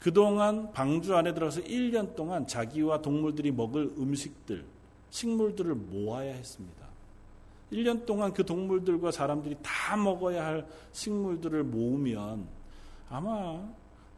그동안 0.00 0.72
방주 0.72 1.14
안에 1.14 1.34
들어서 1.34 1.60
1년 1.60 2.16
동안 2.16 2.48
자기와 2.48 3.00
동물들이 3.00 3.52
먹을 3.52 3.94
음식들, 3.96 4.64
식물들을 5.10 5.72
모아야 5.76 6.34
했습니다. 6.34 6.88
1년 7.72 8.06
동안 8.06 8.32
그 8.32 8.44
동물들과 8.44 9.12
사람들이 9.12 9.56
다 9.62 9.96
먹어야 9.96 10.44
할 10.44 10.66
식물들을 10.90 11.62
모으면 11.62 12.48
아마 13.08 13.64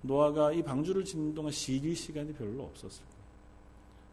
노아가 0.01 0.51
이 0.53 0.63
방주를 0.63 1.05
짓는 1.05 1.35
동안 1.35 1.53
쉴 1.53 1.95
시간이 1.95 2.33
별로 2.33 2.65
없었을 2.65 3.05
거예요. 3.05 3.16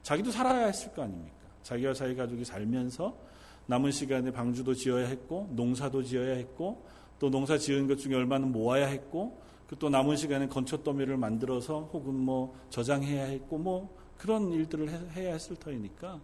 자기도 0.04 0.32
살아야 0.32 0.68
했을 0.68 0.94
거 0.94 1.04
아닙니까? 1.04 1.36
자기와 1.63 1.94
자기 1.94 2.16
가족이 2.16 2.46
살면서 2.46 3.18
남은 3.66 3.92
시간에 3.92 4.32
방주도 4.32 4.76
지어야 4.76 5.08
했고 5.08 5.50
농사도 5.52 6.04
지어야 6.04 6.36
했고 6.36 6.86
또 7.20 7.30
농사 7.30 7.58
지은 7.58 7.88
것 7.88 7.98
중에 7.98 8.13
얼마는 8.13 8.52
모아야 8.52 8.88
했고 8.88 9.42
그또 9.68 9.89
남은 9.89 10.18
시간에 10.18 10.48
건초 10.48 10.84
더미를 10.84 11.18
만들어서 11.18 11.89
혹은 11.94 12.13
뭐 12.13 12.56
저장해야 12.70 13.24
했고 13.24 13.58
뭐 13.58 13.98
그런 14.18 14.52
일들을 14.52 14.89
해야 14.89 15.34
했을 15.34 15.56
터이니까 15.56 16.20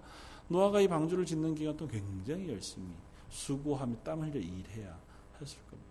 노아가 0.50 0.82
이 0.82 0.88
방주를 0.88 1.26
짓는 1.26 1.56
기간 1.56 1.78
동 1.78 1.88
굉장히 1.88 2.50
열심히 2.50 2.88
수고하며 3.30 3.96
땀 4.04 4.22
흘려 4.22 4.40
일해야 4.40 5.00
했을 5.40 5.58
겁니다. 5.70 5.90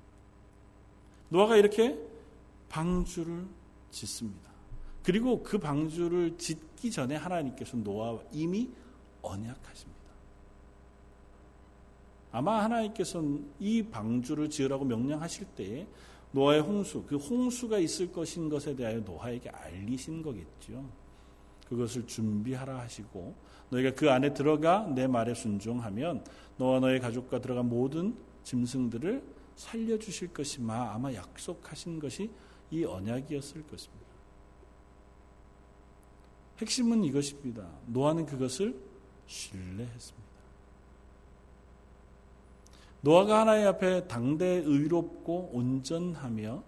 노아가 1.30 1.56
이렇게 1.56 1.98
방주를 2.68 3.46
짓습니다. 3.90 4.47
그리고 5.02 5.42
그 5.42 5.58
방주를 5.58 6.36
짓기 6.36 6.90
전에 6.90 7.16
하나님께서 7.16 7.76
노아와 7.76 8.20
이미 8.32 8.70
언약하십니다. 9.22 9.98
아마 12.30 12.62
하나님께서는 12.64 13.50
이 13.58 13.82
방주를 13.82 14.50
지으라고 14.50 14.84
명령하실 14.84 15.46
때에 15.56 15.86
노아의 16.32 16.60
홍수, 16.60 17.02
그 17.04 17.16
홍수가 17.16 17.78
있을 17.78 18.12
것인 18.12 18.48
것에 18.48 18.76
대하여 18.76 19.00
노아에게 19.00 19.48
알리신 19.48 20.22
거겠죠. 20.22 20.84
그것을 21.68 22.06
준비하라 22.06 22.78
하시고 22.80 23.34
너희가 23.70 23.94
그 23.94 24.10
안에 24.10 24.32
들어가 24.34 24.86
내 24.94 25.06
말에 25.06 25.34
순종하면 25.34 26.24
너와 26.56 26.80
너의 26.80 27.00
가족과 27.00 27.40
들어간 27.40 27.68
모든 27.68 28.16
짐승들을 28.44 29.22
살려주실 29.56 30.32
것이마 30.32 30.92
아마 30.92 31.12
약속하신 31.12 31.98
것이 31.98 32.30
이 32.70 32.84
언약이었을 32.84 33.66
것입니다. 33.66 33.97
핵심은 36.60 37.04
이것입니다. 37.04 37.66
노아는 37.86 38.26
그것을 38.26 38.78
신뢰했습니다. 39.26 40.28
노아가 43.00 43.40
하나님 43.40 43.66
앞에 43.68 44.08
당대 44.08 44.44
의롭고 44.64 45.50
온전하며 45.52 46.62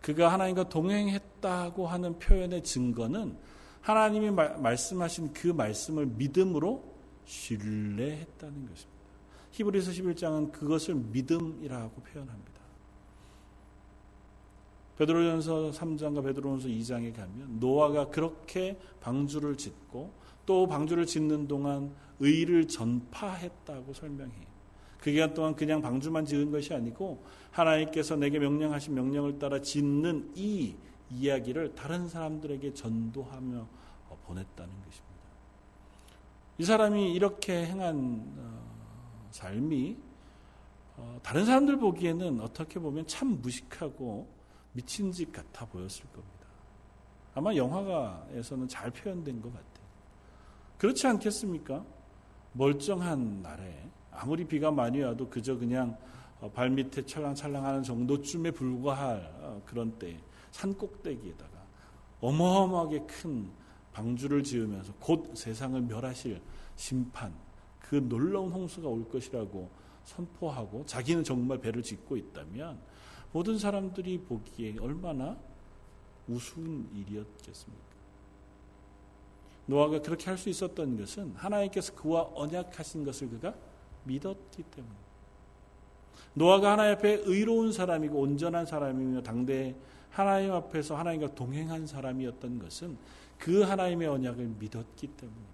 그가 0.00 0.32
하나님과 0.32 0.68
동행했다고 0.68 1.86
하는 1.86 2.18
표현의 2.18 2.62
증거는 2.62 3.36
하나님이 3.80 4.30
말씀하신 4.30 5.32
그 5.32 5.48
말씀을 5.48 6.06
믿음으로 6.06 6.84
신뢰했다는 7.24 8.68
것입니다. 8.68 8.96
히브리서 9.50 9.90
11장은 9.92 10.52
그것을 10.52 10.94
믿음이라고 10.94 12.02
표현합니다. 12.02 12.55
베드로전서 14.98 15.70
3장과 15.72 16.24
베드로전서 16.24 16.68
2장에 16.68 17.14
가면 17.14 17.60
노아가 17.60 18.08
그렇게 18.08 18.78
방주를 19.00 19.56
짓고 19.56 20.12
또 20.46 20.66
방주를 20.66 21.06
짓는 21.06 21.48
동안 21.48 21.92
의를 22.18 22.66
전파했다고 22.66 23.92
설명해요. 23.92 24.46
그 24.98 25.10
기간 25.10 25.34
동안 25.34 25.54
그냥 25.54 25.82
방주만 25.82 26.24
지은 26.24 26.50
것이 26.50 26.72
아니고 26.74 27.22
하나님께서 27.50 28.16
내게 28.16 28.38
명령하신 28.38 28.94
명령을 28.94 29.38
따라 29.38 29.60
짓는 29.60 30.32
이 30.34 30.74
이야기를 31.10 31.74
다른 31.74 32.08
사람들에게 32.08 32.72
전도하며 32.74 33.68
보냈다는 34.26 34.72
것입니다. 34.84 35.06
이 36.58 36.64
사람이 36.64 37.12
이렇게 37.12 37.66
행한 37.66 38.34
어, 38.38 39.28
삶이 39.30 39.96
어, 40.96 41.20
다른 41.22 41.44
사람들 41.44 41.78
보기에는 41.78 42.40
어떻게 42.40 42.80
보면 42.80 43.06
참 43.06 43.40
무식하고 43.40 44.26
미친 44.76 45.10
짓 45.10 45.32
같아 45.32 45.64
보였을 45.66 46.04
겁니다. 46.10 46.46
아마 47.34 47.54
영화가에서는 47.54 48.68
잘 48.68 48.90
표현된 48.90 49.40
것 49.40 49.48
같아요. 49.52 49.86
그렇지 50.78 51.06
않겠습니까? 51.06 51.84
멀쩡한 52.52 53.42
날에 53.42 53.90
아무리 54.10 54.44
비가 54.44 54.70
많이 54.70 55.02
와도 55.02 55.28
그저 55.28 55.56
그냥 55.56 55.96
어, 56.40 56.50
발밑에 56.50 57.06
찰랑찰랑하는 57.06 57.82
정도쯤에 57.82 58.50
불과할 58.50 59.62
그런 59.64 59.98
때 59.98 60.18
산꼭대기에다가 60.50 61.66
어마어마하게 62.20 63.06
큰 63.06 63.50
방주를 63.92 64.42
지으면서 64.42 64.92
곧 65.00 65.34
세상을 65.34 65.80
멸하실 65.80 66.40
심판, 66.76 67.32
그 67.78 67.96
놀라운 67.96 68.50
홍수가 68.52 68.86
올 68.86 69.08
것이라고 69.08 69.70
선포하고 70.04 70.84
자기는 70.84 71.24
정말 71.24 71.58
배를 71.58 71.82
짓고 71.82 72.16
있다면 72.16 72.78
모든 73.36 73.58
사람들이 73.58 74.16
보기에 74.20 74.76
얼마나 74.80 75.36
우스운 76.26 76.88
일이었겠습니까? 76.94 77.84
노아가 79.66 80.00
그렇게 80.00 80.30
할 80.30 80.38
수 80.38 80.48
있었던 80.48 80.96
것은 80.96 81.34
하나님께서 81.36 81.94
그와 81.94 82.30
언약하신 82.34 83.04
것을 83.04 83.28
그가 83.28 83.54
믿었기 84.04 84.62
때문에. 84.62 84.94
노아가 86.32 86.72
하나님 86.72 86.94
앞에 86.94 87.24
의로운 87.26 87.74
사람이고 87.74 88.18
온전한 88.18 88.64
사람이며 88.64 89.22
당대 89.22 89.76
하나님 90.08 90.52
앞에서 90.52 90.96
하나님과 90.96 91.34
동행한 91.34 91.86
사람이었던 91.86 92.58
것은 92.58 92.96
그 93.36 93.60
하나님의 93.60 94.08
언약을 94.08 94.46
믿었기 94.58 95.08
때문입니다. 95.08 95.52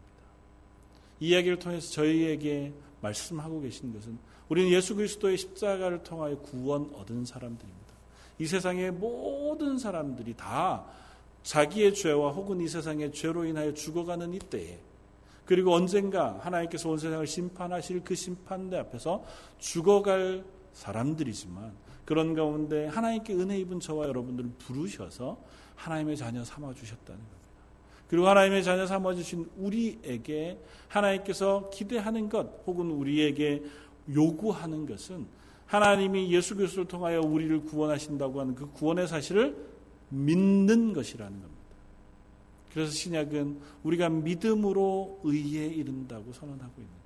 이 1.18 1.30
이야기를 1.30 1.58
통해서 1.58 1.90
저희에게 1.90 2.72
말씀하고 3.00 3.60
계신 3.60 3.92
것은 3.92 4.16
우리는 4.52 4.70
예수 4.70 4.94
그리스도의 4.94 5.38
십자가를 5.38 6.02
통하여 6.02 6.36
구원 6.36 6.92
얻은 6.94 7.24
사람들입니다. 7.24 7.94
이 8.38 8.44
세상의 8.44 8.90
모든 8.90 9.78
사람들이 9.78 10.34
다 10.34 10.84
자기의 11.42 11.94
죄와 11.94 12.32
혹은 12.32 12.60
이 12.60 12.68
세상의 12.68 13.14
죄로 13.14 13.46
인하여 13.46 13.72
죽어가는 13.72 14.34
이때에 14.34 14.78
그리고 15.46 15.72
언젠가 15.72 16.38
하나님께서 16.42 16.90
온 16.90 16.98
세상을 16.98 17.26
심판하실 17.26 18.04
그 18.04 18.14
심판대 18.14 18.76
앞에서 18.76 19.24
죽어갈 19.58 20.44
사람들이지만 20.74 21.72
그런 22.04 22.34
가운데 22.34 22.88
하나님께 22.88 23.32
은혜 23.32 23.58
입은 23.58 23.80
저와 23.80 24.06
여러분들을 24.06 24.50
부르셔서 24.58 25.38
하나님의 25.76 26.18
자녀 26.18 26.44
삼아 26.44 26.74
주셨다는 26.74 27.18
겁니다. 27.18 27.42
그리고 28.06 28.28
하나님의 28.28 28.62
자녀 28.62 28.86
삼아 28.86 29.14
주신 29.14 29.48
우리에게 29.56 30.58
하나님께서 30.88 31.70
기대하는 31.72 32.28
것 32.28 32.62
혹은 32.66 32.90
우리에게 32.90 33.62
요구하는 34.12 34.86
것은 34.86 35.26
하나님이 35.66 36.32
예수 36.32 36.56
그리스도를 36.56 36.86
통하여 36.86 37.20
우리를 37.20 37.64
구원하신다고 37.64 38.40
하는 38.40 38.54
그 38.54 38.70
구원의 38.72 39.08
사실을 39.08 39.56
믿는 40.10 40.92
것이라는 40.92 41.32
겁니다. 41.32 41.62
그래서 42.72 42.92
신약은 42.92 43.58
우리가 43.82 44.08
믿음으로 44.08 45.20
의에 45.24 45.66
이른다고 45.66 46.32
선언하고 46.32 46.72
있는 46.76 47.02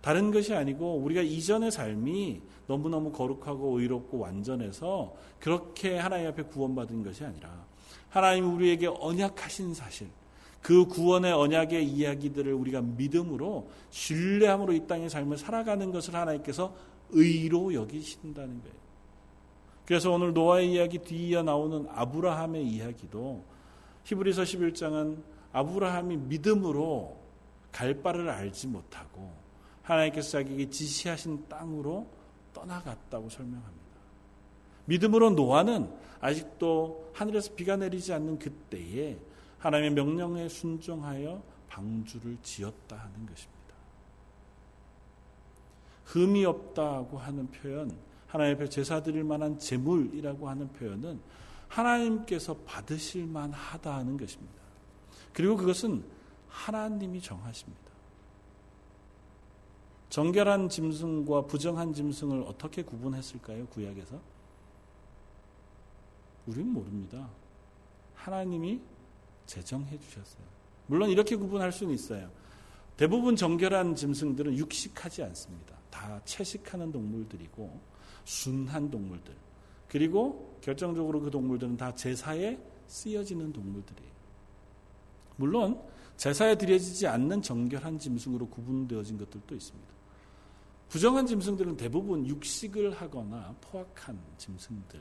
다른 0.00 0.32
것이 0.32 0.52
아니고 0.52 0.96
우리가 0.96 1.22
이전의 1.22 1.70
삶이 1.70 2.42
너무너무 2.66 3.12
거룩하고 3.12 3.78
의롭고 3.78 4.18
완전해서 4.18 5.14
그렇게 5.38 5.96
하나님 5.96 6.28
앞에 6.28 6.42
구원받은 6.42 7.04
것이 7.04 7.24
아니라 7.24 7.64
하나님 8.10 8.52
우리에게 8.54 8.88
언약하신 8.88 9.74
사실, 9.74 10.08
그 10.62 10.86
구원의 10.86 11.32
언약의 11.32 11.84
이야기들을 11.84 12.52
우리가 12.54 12.80
믿음으로 12.80 13.68
신뢰함으로 13.90 14.72
이 14.72 14.86
땅의 14.86 15.10
삶을 15.10 15.36
살아가는 15.36 15.90
것을 15.90 16.14
하나님께서 16.14 16.74
의로 17.10 17.74
여기신다는 17.74 18.62
거예요. 18.62 18.82
그래서 19.84 20.12
오늘 20.12 20.32
노아의 20.32 20.72
이야기 20.72 20.98
뒤이어 20.98 21.42
나오는 21.42 21.86
아브라함의 21.90 22.64
이야기도 22.64 23.44
히브리서 24.04 24.42
11장은 24.42 25.18
아브라함이 25.52 26.16
믿음으로 26.16 27.20
갈 27.72 27.94
바를 27.94 28.28
알지 28.30 28.68
못하고 28.68 29.32
하나님께서 29.82 30.30
자기에게 30.30 30.70
지시하신 30.70 31.48
땅으로 31.48 32.06
떠나갔다고 32.54 33.28
설명합니다. 33.28 33.82
믿음으로 34.84 35.30
노아는 35.30 35.90
아직도 36.20 37.10
하늘에서 37.12 37.54
비가 37.54 37.76
내리지 37.76 38.12
않는 38.12 38.38
그때에 38.38 39.18
하나님의 39.62 39.90
명령에 39.92 40.48
순종하여 40.48 41.40
방주를 41.68 42.36
지었다 42.42 42.96
하는 42.96 43.26
것입니다. 43.26 43.62
흠이 46.06 46.44
없다고 46.44 47.16
하는 47.16 47.48
표현, 47.50 47.96
하나님 48.26 48.56
앞에 48.56 48.68
제사 48.68 49.02
드릴 49.02 49.22
만한 49.22 49.58
제물이라고 49.58 50.48
하는 50.48 50.68
표현은 50.72 51.20
하나님께서 51.68 52.54
받으실 52.66 53.24
만하다 53.26 53.94
하는 53.94 54.16
것입니다. 54.16 54.60
그리고 55.32 55.56
그것은 55.56 56.04
하나님이 56.48 57.20
정하십니다. 57.22 57.80
정결한 60.10 60.68
짐승과 60.68 61.46
부정한 61.46 61.94
짐승을 61.94 62.42
어떻게 62.42 62.82
구분했을까요? 62.82 63.66
구약에서? 63.68 64.20
우리는 66.46 66.70
모릅니다. 66.70 67.30
하나님이 68.16 68.80
제정해 69.46 69.98
주셨어요. 69.98 70.44
물론 70.86 71.10
이렇게 71.10 71.36
구분할 71.36 71.72
수는 71.72 71.94
있어요. 71.94 72.30
대부분 72.96 73.36
정결한 73.36 73.94
짐승들은 73.94 74.56
육식하지 74.56 75.22
않습니다. 75.24 75.76
다 75.90 76.20
채식하는 76.24 76.92
동물들이고 76.92 77.80
순한 78.24 78.90
동물들. 78.90 79.34
그리고 79.88 80.58
결정적으로 80.60 81.20
그 81.20 81.30
동물들은 81.30 81.76
다 81.76 81.94
제사에 81.94 82.58
쓰여지는 82.86 83.52
동물들이에요. 83.52 84.12
물론 85.36 85.82
제사에 86.16 86.56
드려지지 86.56 87.06
않는 87.06 87.42
정결한 87.42 87.98
짐승으로 87.98 88.48
구분되어진 88.48 89.18
것들도 89.18 89.54
있습니다. 89.54 89.92
부정한 90.88 91.26
짐승들은 91.26 91.76
대부분 91.76 92.26
육식을 92.26 92.92
하거나 92.92 93.54
포악한 93.62 94.18
짐승들 94.36 95.00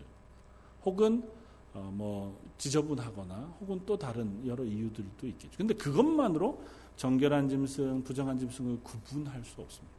혹은 0.86 1.30
어, 1.74 1.90
뭐 1.94 2.40
지저분하거나 2.58 3.56
혹은 3.62 3.82
또 3.86 3.98
다른 3.98 4.46
여러 4.46 4.64
이유들도 4.64 5.28
있겠죠. 5.28 5.58
근데 5.58 5.74
그것만으로 5.74 6.62
정결한 6.98 7.48
짐승, 7.50 8.04
부정한 8.04 8.38
짐승을 8.38 8.80
구분할 8.84 9.44
수 9.44 9.62
없습니다. 9.62 9.96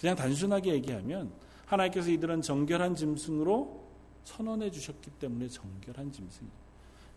그냥 0.00 0.16
단순하게 0.16 0.74
얘기하면 0.74 1.30
하나님께서 1.66 2.10
이들은 2.10 2.42
정결한 2.42 2.94
짐승으로 2.94 3.86
선언해 4.24 4.70
주셨기 4.70 5.10
때문에 5.12 5.48
정결한 5.48 6.10
짐승이 6.10 6.48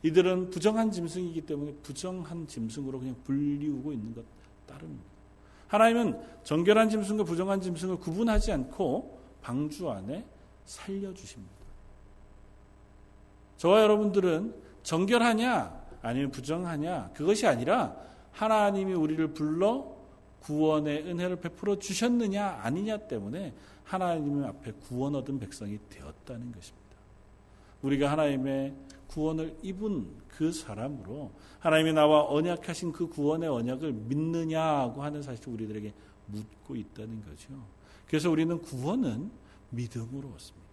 이들은 0.04 0.50
부정한 0.50 0.92
짐승이기 0.92 1.42
때문에 1.42 1.74
부정한 1.82 2.48
짐승으로 2.48 3.00
그냥 3.00 3.16
불리우고 3.24 3.92
있는 3.92 4.14
것 4.14 4.24
따릅니다. 4.66 5.04
하나님은 5.68 6.20
정결한 6.44 6.90
짐승과 6.90 7.24
부정한 7.24 7.62
짐승을 7.62 7.98
구분하지 7.98 8.52
않고 8.52 9.20
방주 9.42 9.90
안에 9.90 10.26
살려주십니다. 10.66 11.59
저와 13.60 13.82
여러분들은 13.82 14.56
정결하냐 14.84 15.80
아니면 16.02 16.32
부정하냐 16.32 17.12
그것이 17.14 17.46
아니라 17.46 17.94
하나님이 18.32 18.94
우리를 18.94 19.34
불러 19.34 19.98
구원의 20.40 21.04
은혜를 21.04 21.36
베풀어 21.42 21.78
주셨느냐 21.78 22.62
아니냐 22.64 22.98
때문에 23.00 23.54
하나님 23.84 24.46
앞에 24.46 24.72
구원 24.72 25.14
얻은 25.16 25.40
백성이 25.40 25.78
되었다는 25.90 26.54
것입니다. 26.54 26.80
우리가 27.82 28.10
하나님의 28.12 28.74
구원을 29.08 29.58
입은 29.62 30.08
그 30.30 30.54
사람으로 30.54 31.32
하나님이 31.60 31.92
나와 31.92 32.30
언약하신 32.30 32.94
그 32.94 33.08
구원의 33.08 33.50
언약을 33.50 33.92
믿느냐고 33.92 35.04
하는 35.04 35.22
사실을 35.22 35.54
우리들에게 35.54 35.94
묻고 36.28 36.78
있다는 36.78 37.26
거죠. 37.26 37.50
그래서 38.08 38.30
우리는 38.30 38.58
구원은 38.62 39.30
믿음으로 39.72 40.30
얻습니다. 40.30 40.69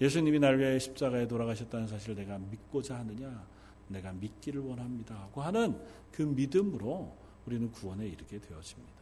예수님이 0.00 0.38
날 0.38 0.58
위하여 0.58 0.78
십자가에 0.78 1.26
돌아가셨다는 1.26 1.86
사실을 1.86 2.16
내가 2.16 2.38
믿고자 2.38 2.98
하느냐? 2.98 3.46
내가 3.88 4.12
믿기를 4.12 4.60
원합니다. 4.60 5.14
하고 5.14 5.42
하는 5.42 5.78
그 6.12 6.22
믿음으로 6.22 7.16
우리는 7.46 7.70
구원에 7.70 8.06
이르게 8.06 8.40
되어집니다. 8.40 8.92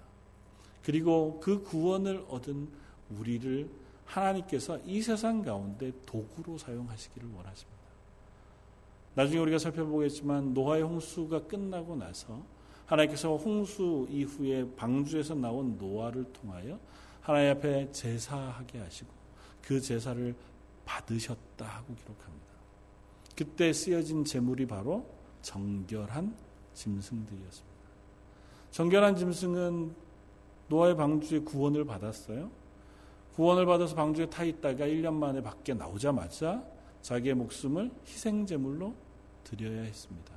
그리고 0.85 1.41
그 1.41 1.63
구원을 1.63 2.25
얻은 2.29 2.69
우리를 3.19 3.71
하나님께서 4.05 4.79
이 4.85 5.01
세상 5.01 5.43
가운데 5.43 5.93
도구로 6.05 6.59
사용하시기를 6.59 7.29
원하십니다. 7.35 7.75
나중에 9.15 9.39
우리가 9.41 9.59
살펴보겠지만 9.59 10.53
노아의 10.53 10.83
홍수가 10.83 11.47
끝나고 11.47 11.97
나서 11.97 12.45
하나님께서 12.87 13.37
홍수 13.37 14.07
이후에 14.11 14.69
방주에서 14.77 15.35
나온 15.35 15.79
노아를 15.79 16.25
통하여 16.33 16.79
하나님 17.21 17.53
앞에 17.53 17.91
제사하게 17.93 18.81
하시고 18.81 19.11
그 19.63 19.81
제사를 19.81 20.35
받으셨다 20.85 21.65
하고 21.65 21.95
기록합니다. 21.95 22.45
그때 23.37 23.73
쓰여진 23.73 24.25
제물이 24.25 24.67
바로 24.67 25.07
정결한 25.43 26.37
짐승들이었습니다. 26.75 27.75
정결한 28.71 29.17
짐승은 29.17 29.95
노아의 30.69 30.97
방주에 30.97 31.41
구원을 31.41 31.85
받았어요. 31.85 32.51
구원을 33.35 33.67
받아서 33.67 33.95
방주에 33.95 34.31
타 34.31 34.45
있다가 34.45 34.87
1년 34.87 35.15
만에 35.15 35.43
밖에 35.43 35.75
나오자마자 35.75 36.65
자기의 37.03 37.35
목숨을 37.35 37.91
희생 38.07 38.47
제물로 38.47 38.95
드려야 39.43 39.83
했습니다. 39.83 40.33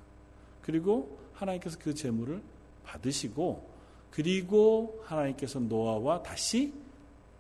그리고 0.61 1.19
하나님께서 1.33 1.77
그 1.79 1.93
제물을 1.93 2.41
받으시고 2.83 3.77
그리고 4.11 5.01
하나님께서 5.05 5.59
노아와 5.59 6.23
다시 6.23 6.73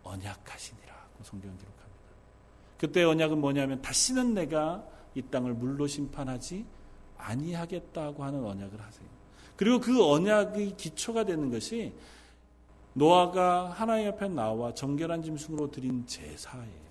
언약하시니라고 0.03 1.23
성경 1.23 1.51
기록합니다. 1.57 1.76
그때 2.77 3.03
언약은 3.03 3.39
뭐냐면 3.39 3.81
다시는 3.81 4.33
내가 4.33 4.85
이 5.15 5.21
땅을 5.21 5.53
물로 5.53 5.87
심판하지 5.87 6.65
아니하겠다고 7.17 8.23
하는 8.23 8.43
언약을 8.43 8.79
하세요. 8.79 9.07
그리고 9.55 9.79
그 9.79 10.05
언약의 10.05 10.77
기초가 10.77 11.25
되는 11.25 11.49
것이 11.49 11.93
노아가 12.93 13.69
하나님 13.69 14.09
앞에 14.09 14.27
나와 14.29 14.73
정결한 14.73 15.23
짐승으로 15.23 15.71
드린 15.71 16.05
제사예요. 16.05 16.87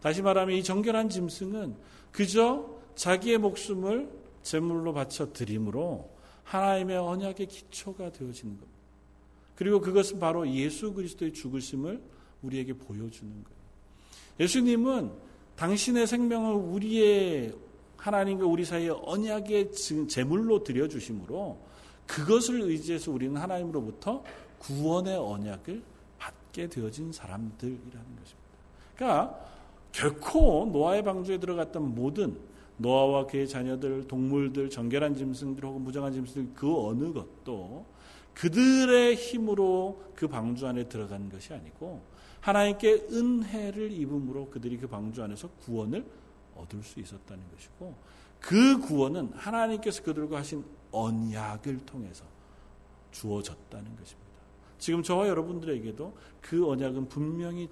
다시 0.00 0.20
말하면 0.20 0.56
이 0.56 0.62
정결한 0.62 1.08
짐승은 1.08 1.76
그저 2.10 2.68
자기의 2.94 3.38
목숨을 3.38 4.10
제물로 4.42 4.92
바쳐 4.92 5.32
드림으로 5.32 6.10
하나님의 6.44 6.98
언약의 6.98 7.46
기초가 7.46 8.12
되어지는 8.12 8.58
겁니다. 8.58 8.72
그리고 9.54 9.80
그것은 9.80 10.18
바로 10.18 10.48
예수 10.50 10.92
그리스도의 10.92 11.32
죽으심을 11.32 12.02
우리에게 12.42 12.72
보여주는 12.72 13.32
거예요. 13.32 13.61
예수님은 14.40 15.10
당신의 15.56 16.06
생명을 16.06 16.54
우리의 16.54 17.54
하나님과 17.96 18.46
우리 18.46 18.64
사이에 18.64 18.90
언약의 18.90 19.72
제물로 20.08 20.64
드려주심으로 20.64 21.58
그것을 22.06 22.62
의지해서 22.62 23.12
우리는 23.12 23.36
하나님으로부터 23.36 24.24
구원의 24.58 25.16
언약을 25.16 25.82
받게 26.18 26.68
되어진 26.68 27.12
사람들이라는 27.12 27.90
것입니다. 27.90 28.42
그러니까 28.96 29.40
결코 29.92 30.68
노아의 30.72 31.04
방주에 31.04 31.38
들어갔던 31.38 31.94
모든 31.94 32.36
노아와 32.78 33.26
그의 33.26 33.46
자녀들, 33.46 34.08
동물들, 34.08 34.70
정결한 34.70 35.14
짐승들 35.14 35.64
혹은 35.64 35.82
무정한 35.82 36.12
짐승들 36.12 36.54
그 36.54 36.86
어느 36.88 37.12
것도 37.12 37.84
그들의 38.34 39.14
힘으로 39.14 40.02
그 40.14 40.26
방주 40.26 40.66
안에 40.66 40.88
들어간 40.88 41.28
것이 41.28 41.52
아니고 41.52 42.00
하나님께 42.42 43.06
은혜를 43.10 43.92
입음으로 43.92 44.50
그들이 44.50 44.76
그 44.76 44.88
방주 44.88 45.22
안에서 45.22 45.48
구원을 45.64 46.04
얻을 46.56 46.82
수 46.82 47.00
있었다는 47.00 47.42
것이고 47.54 47.94
그 48.40 48.80
구원은 48.80 49.32
하나님께서 49.34 50.02
그들과 50.02 50.38
하신 50.38 50.64
언약을 50.90 51.86
통해서 51.86 52.24
주어졌다는 53.12 53.96
것입니다. 53.96 54.32
지금 54.78 55.02
저와 55.02 55.28
여러분들에게도 55.28 56.16
그 56.40 56.68
언약은 56.68 57.08
분명히 57.08 57.70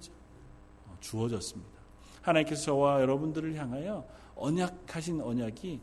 주어졌습니다. 1.01 1.81
하나님께서 2.23 2.63
저와 2.63 3.01
여러분들을 3.01 3.57
향하여 3.57 4.07
언약하신 4.37 5.21
언약이 5.21 5.81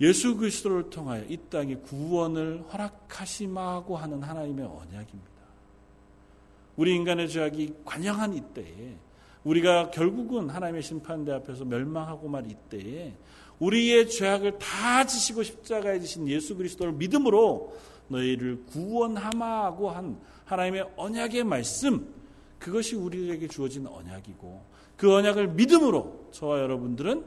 예수 0.00 0.36
그리스도를 0.36 0.90
통하여 0.90 1.24
이 1.24 1.36
땅에 1.50 1.74
구원을 1.76 2.62
허락하시마고 2.72 3.96
하는 3.96 4.22
하나님의 4.22 4.64
언약입니다. 4.66 5.35
우리 6.76 6.94
인간의 6.94 7.28
죄악이 7.28 7.74
관영한 7.84 8.34
이때에 8.34 8.96
우리가 9.44 9.90
결국은 9.90 10.50
하나님의 10.50 10.82
심판대 10.82 11.32
앞에서 11.32 11.64
멸망하고 11.64 12.28
말 12.28 12.50
이때에 12.50 13.14
우리의 13.58 14.10
죄악을 14.10 14.58
다 14.58 15.06
지시고 15.06 15.42
십자가에 15.42 16.00
지신 16.00 16.28
예수 16.28 16.56
그리스도를 16.56 16.92
믿음으로 16.94 17.74
너희를 18.08 18.64
구원하마고 18.66 19.90
한 19.90 20.20
하나님의 20.44 20.92
언약의 20.96 21.44
말씀 21.44 22.14
그것이 22.58 22.96
우리에게 22.96 23.48
주어진 23.48 23.86
언약이고 23.86 24.62
그 24.96 25.14
언약을 25.14 25.48
믿음으로 25.48 26.28
저와 26.32 26.60
여러분들은 26.60 27.24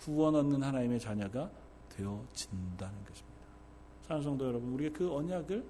구원 0.00 0.34
얻는 0.36 0.62
하나님의 0.62 1.00
자녀가 1.00 1.50
되어진다는 1.90 2.94
것입니다. 3.04 3.38
사랑 4.06 4.22
성도 4.22 4.46
여러분, 4.46 4.72
우리가 4.72 4.96
그 4.96 5.12
언약을 5.12 5.64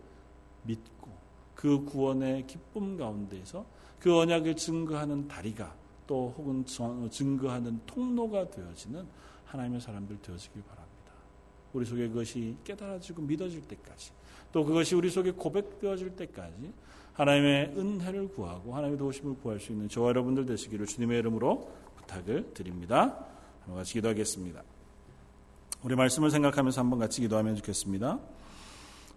믿고 0.64 1.10
그 1.58 1.84
구원의 1.84 2.46
기쁨 2.46 2.96
가운데에서 2.96 3.66
그 3.98 4.16
언약을 4.16 4.54
증거하는 4.54 5.26
다리가 5.26 5.74
또 6.06 6.32
혹은 6.38 6.64
증거하는 7.10 7.80
통로가 7.84 8.48
되어지는 8.48 9.04
하나님의 9.44 9.80
사람들 9.80 10.22
되어지길 10.22 10.62
바랍니다. 10.62 11.12
우리 11.72 11.84
속에 11.84 12.06
그것이 12.06 12.56
깨달아지고 12.62 13.22
믿어질 13.22 13.62
때까지 13.62 14.12
또 14.52 14.64
그것이 14.64 14.94
우리 14.94 15.10
속에 15.10 15.32
고백되어질 15.32 16.14
때까지 16.14 16.72
하나님의 17.14 17.74
은혜를 17.76 18.28
구하고 18.28 18.76
하나님의 18.76 18.96
도우심을 18.96 19.40
구할 19.42 19.58
수 19.58 19.72
있는 19.72 19.88
저와 19.88 20.10
여러분들 20.10 20.46
되시기를 20.46 20.86
주님의 20.86 21.18
이름으로 21.18 21.68
부탁을 21.96 22.54
드립니다. 22.54 23.26
한번 23.62 23.78
같이 23.78 23.94
기도하겠습니다. 23.94 24.62
우리 25.82 25.96
말씀을 25.96 26.30
생각하면서 26.30 26.80
한번 26.80 27.00
같이 27.00 27.20
기도하면 27.20 27.56
좋겠습니다. 27.56 28.20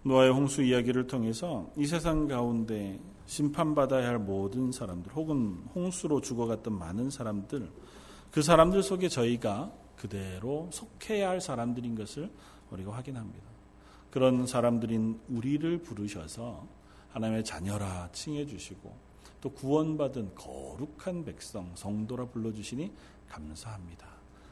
노아의 0.04 0.32
홍수 0.32 0.62
이야기를 0.62 1.06
통해서 1.06 1.70
이 1.76 1.86
세상 1.86 2.26
가운데 2.26 2.98
심판받아야 3.26 4.08
할 4.08 4.18
모든 4.18 4.72
사람들 4.72 5.12
혹은 5.12 5.62
홍수로 5.74 6.20
죽어갔던 6.20 6.76
많은 6.76 7.10
사람들 7.10 7.70
그 8.32 8.42
사람들 8.42 8.82
속에 8.82 9.08
저희가 9.08 9.72
그대로 9.96 10.68
속해야 10.72 11.28
할 11.28 11.40
사람들인 11.40 11.94
것을 11.94 12.30
우리가 12.70 12.92
확인합니다. 12.92 13.44
그런 14.10 14.46
사람들인 14.46 15.20
우리를 15.28 15.78
부르셔서 15.82 16.66
하나님의 17.10 17.44
자녀라 17.44 18.08
칭해 18.12 18.46
주시고 18.46 18.92
또 19.40 19.50
구원받은 19.50 20.34
거룩한 20.34 21.24
백성 21.24 21.70
성도라 21.74 22.26
불러 22.26 22.52
주시니 22.52 22.92
감사합니다. 23.28 24.06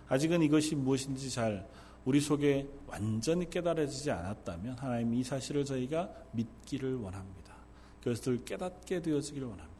아직은 0.08 0.42
이것이 0.42 0.76
무엇인지 0.76 1.30
잘 1.30 1.68
우리 2.04 2.20
속에 2.20 2.68
완전히 2.86 3.48
깨달아지지 3.48 4.10
않았다면 4.10 4.78
하나님 4.78 5.14
이 5.14 5.22
사실을 5.22 5.64
저희가 5.64 6.10
믿기를 6.32 6.96
원합니다. 6.96 7.54
그것을 8.02 8.44
깨닫게 8.44 9.02
되어지기를 9.02 9.46
원합니다. 9.46 9.70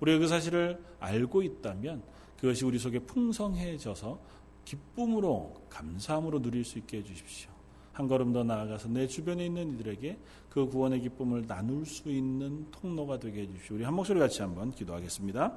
우리가 0.00 0.18
그 0.18 0.28
사실을 0.28 0.82
알고 0.98 1.42
있다면 1.42 2.02
그것이 2.40 2.64
우리 2.64 2.78
속에 2.78 2.98
풍성해져서 3.00 4.20
기쁨으로 4.64 5.54
감사함으로 5.70 6.42
누릴 6.42 6.64
수 6.64 6.78
있게 6.78 6.98
해주십시오. 6.98 7.50
한 7.92 8.06
걸음 8.06 8.32
더 8.32 8.44
나아가서 8.44 8.88
내 8.88 9.08
주변에 9.08 9.46
있는 9.46 9.74
이들에게 9.74 10.18
그 10.50 10.66
구원의 10.66 11.00
기쁨을 11.00 11.46
나눌 11.46 11.84
수 11.84 12.10
있는 12.10 12.70
통로가 12.70 13.18
되게 13.18 13.42
해주십시오. 13.42 13.76
우리 13.76 13.84
한 13.84 13.94
목소리 13.94 14.20
같이 14.20 14.40
한번 14.42 14.70
기도하겠습니다. 14.70 15.54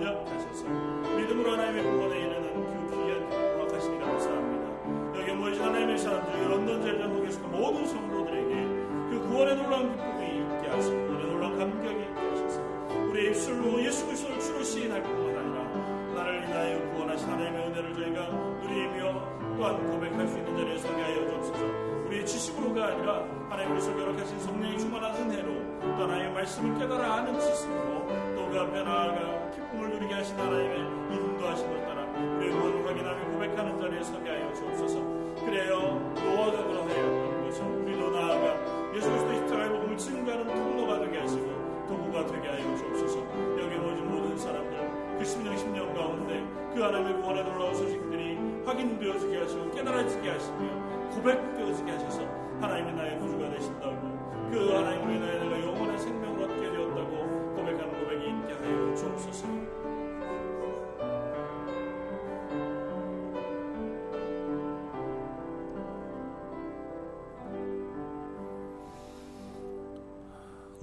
입 0.00 0.37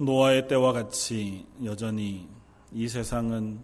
노아의 0.06 0.46
때와 0.46 0.72
같이 0.72 1.48
여전히 1.64 2.28
이 2.70 2.86
세상은 2.86 3.60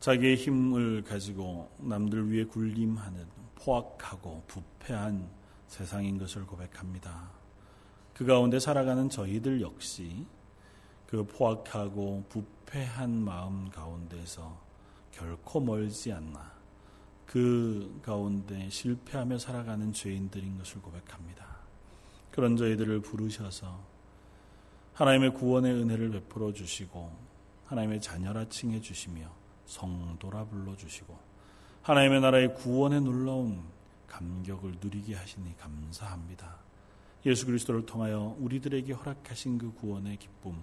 자기의 0.00 0.34
힘을 0.34 1.04
가지고 1.04 1.70
남들 1.78 2.28
위해 2.28 2.44
군림하는 2.44 3.24
포악하고 3.54 4.42
부패한 4.48 5.30
세상인 5.68 6.18
것을 6.18 6.44
고백합니다. 6.44 7.30
그 8.12 8.24
가운데 8.26 8.58
살아가는 8.58 9.08
저희들 9.08 9.60
역시 9.60 10.26
그 11.06 11.24
포악하고 11.24 12.24
부패한 12.28 13.22
마음 13.22 13.70
가운데서 13.70 14.60
결코 15.12 15.60
멀지 15.60 16.12
않나 16.12 16.50
그 17.26 18.00
가운데 18.02 18.68
실패하며 18.68 19.38
살아가는 19.38 19.92
죄인들인 19.92 20.58
것을 20.58 20.82
고백합니다. 20.82 21.46
그런 22.32 22.56
저희들을 22.56 23.02
부르셔서 23.02 23.89
하나님의 25.00 25.32
구원의 25.32 25.72
은혜를 25.72 26.10
베풀어 26.10 26.52
주시고 26.52 27.10
하나님의 27.64 28.02
자녀라 28.02 28.46
칭해 28.46 28.82
주시며 28.82 29.32
성도라 29.64 30.44
불러 30.44 30.76
주시고 30.76 31.18
하나님의 31.80 32.20
나라의 32.20 32.54
구원에 32.54 33.00
놀라운 33.00 33.62
감격을 34.06 34.74
누리게 34.82 35.14
하시니 35.14 35.56
감사합니다. 35.56 36.54
예수 37.24 37.46
그리스도를 37.46 37.86
통하여 37.86 38.36
우리들에게 38.40 38.92
허락하신 38.92 39.56
그 39.56 39.72
구원의 39.72 40.18
기쁨, 40.18 40.62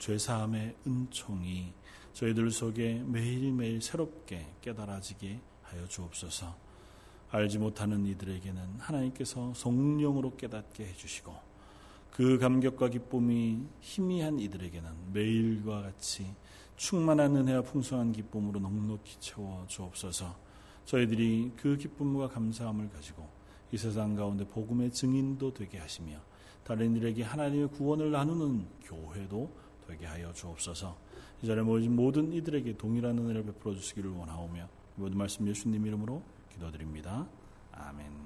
죄 0.00 0.18
사함의 0.18 0.74
은총이 0.84 1.72
저희들 2.12 2.50
속에 2.50 3.04
매일매일 3.06 3.80
새롭게 3.80 4.48
깨달아지게 4.62 5.38
하여 5.62 5.86
주옵소서. 5.86 6.56
알지 7.30 7.58
못하는 7.58 8.04
이들에게는 8.04 8.80
하나님께서 8.80 9.54
성령으로 9.54 10.34
깨닫게 10.36 10.86
해주시고 10.86 11.45
그 12.16 12.38
감격과 12.38 12.88
기쁨이 12.88 13.66
희미한 13.80 14.38
이들에게는 14.38 15.12
매일과 15.12 15.82
같이 15.82 16.34
충만한 16.76 17.36
은혜와 17.36 17.60
풍성한 17.60 18.12
기쁨으로 18.12 18.58
넉넉히 18.58 19.20
채워 19.20 19.66
주옵소서. 19.66 20.34
저희들이 20.86 21.52
그 21.56 21.76
기쁨과 21.76 22.28
감사함을 22.28 22.88
가지고 22.88 23.28
이 23.70 23.76
세상 23.76 24.14
가운데 24.14 24.46
복음의 24.48 24.92
증인도 24.92 25.52
되게 25.52 25.76
하시며 25.76 26.18
다른 26.64 26.96
이들에게 26.96 27.22
하나님의 27.22 27.68
구원을 27.72 28.12
나누는 28.12 28.66
교회도 28.84 29.52
되게 29.86 30.06
하여 30.06 30.32
주옵소서. 30.32 30.96
이 31.42 31.46
자리에 31.46 31.62
모인 31.64 31.94
모든 31.94 32.32
이들에게 32.32 32.78
동일한 32.78 33.18
은혜를 33.18 33.44
베풀어 33.44 33.74
주시기를 33.74 34.10
원하오며 34.10 34.66
모든 34.94 35.18
말씀 35.18 35.46
예수님 35.46 35.86
이름으로 35.86 36.22
기도드립니다. 36.50 37.26
아멘. 37.72 38.25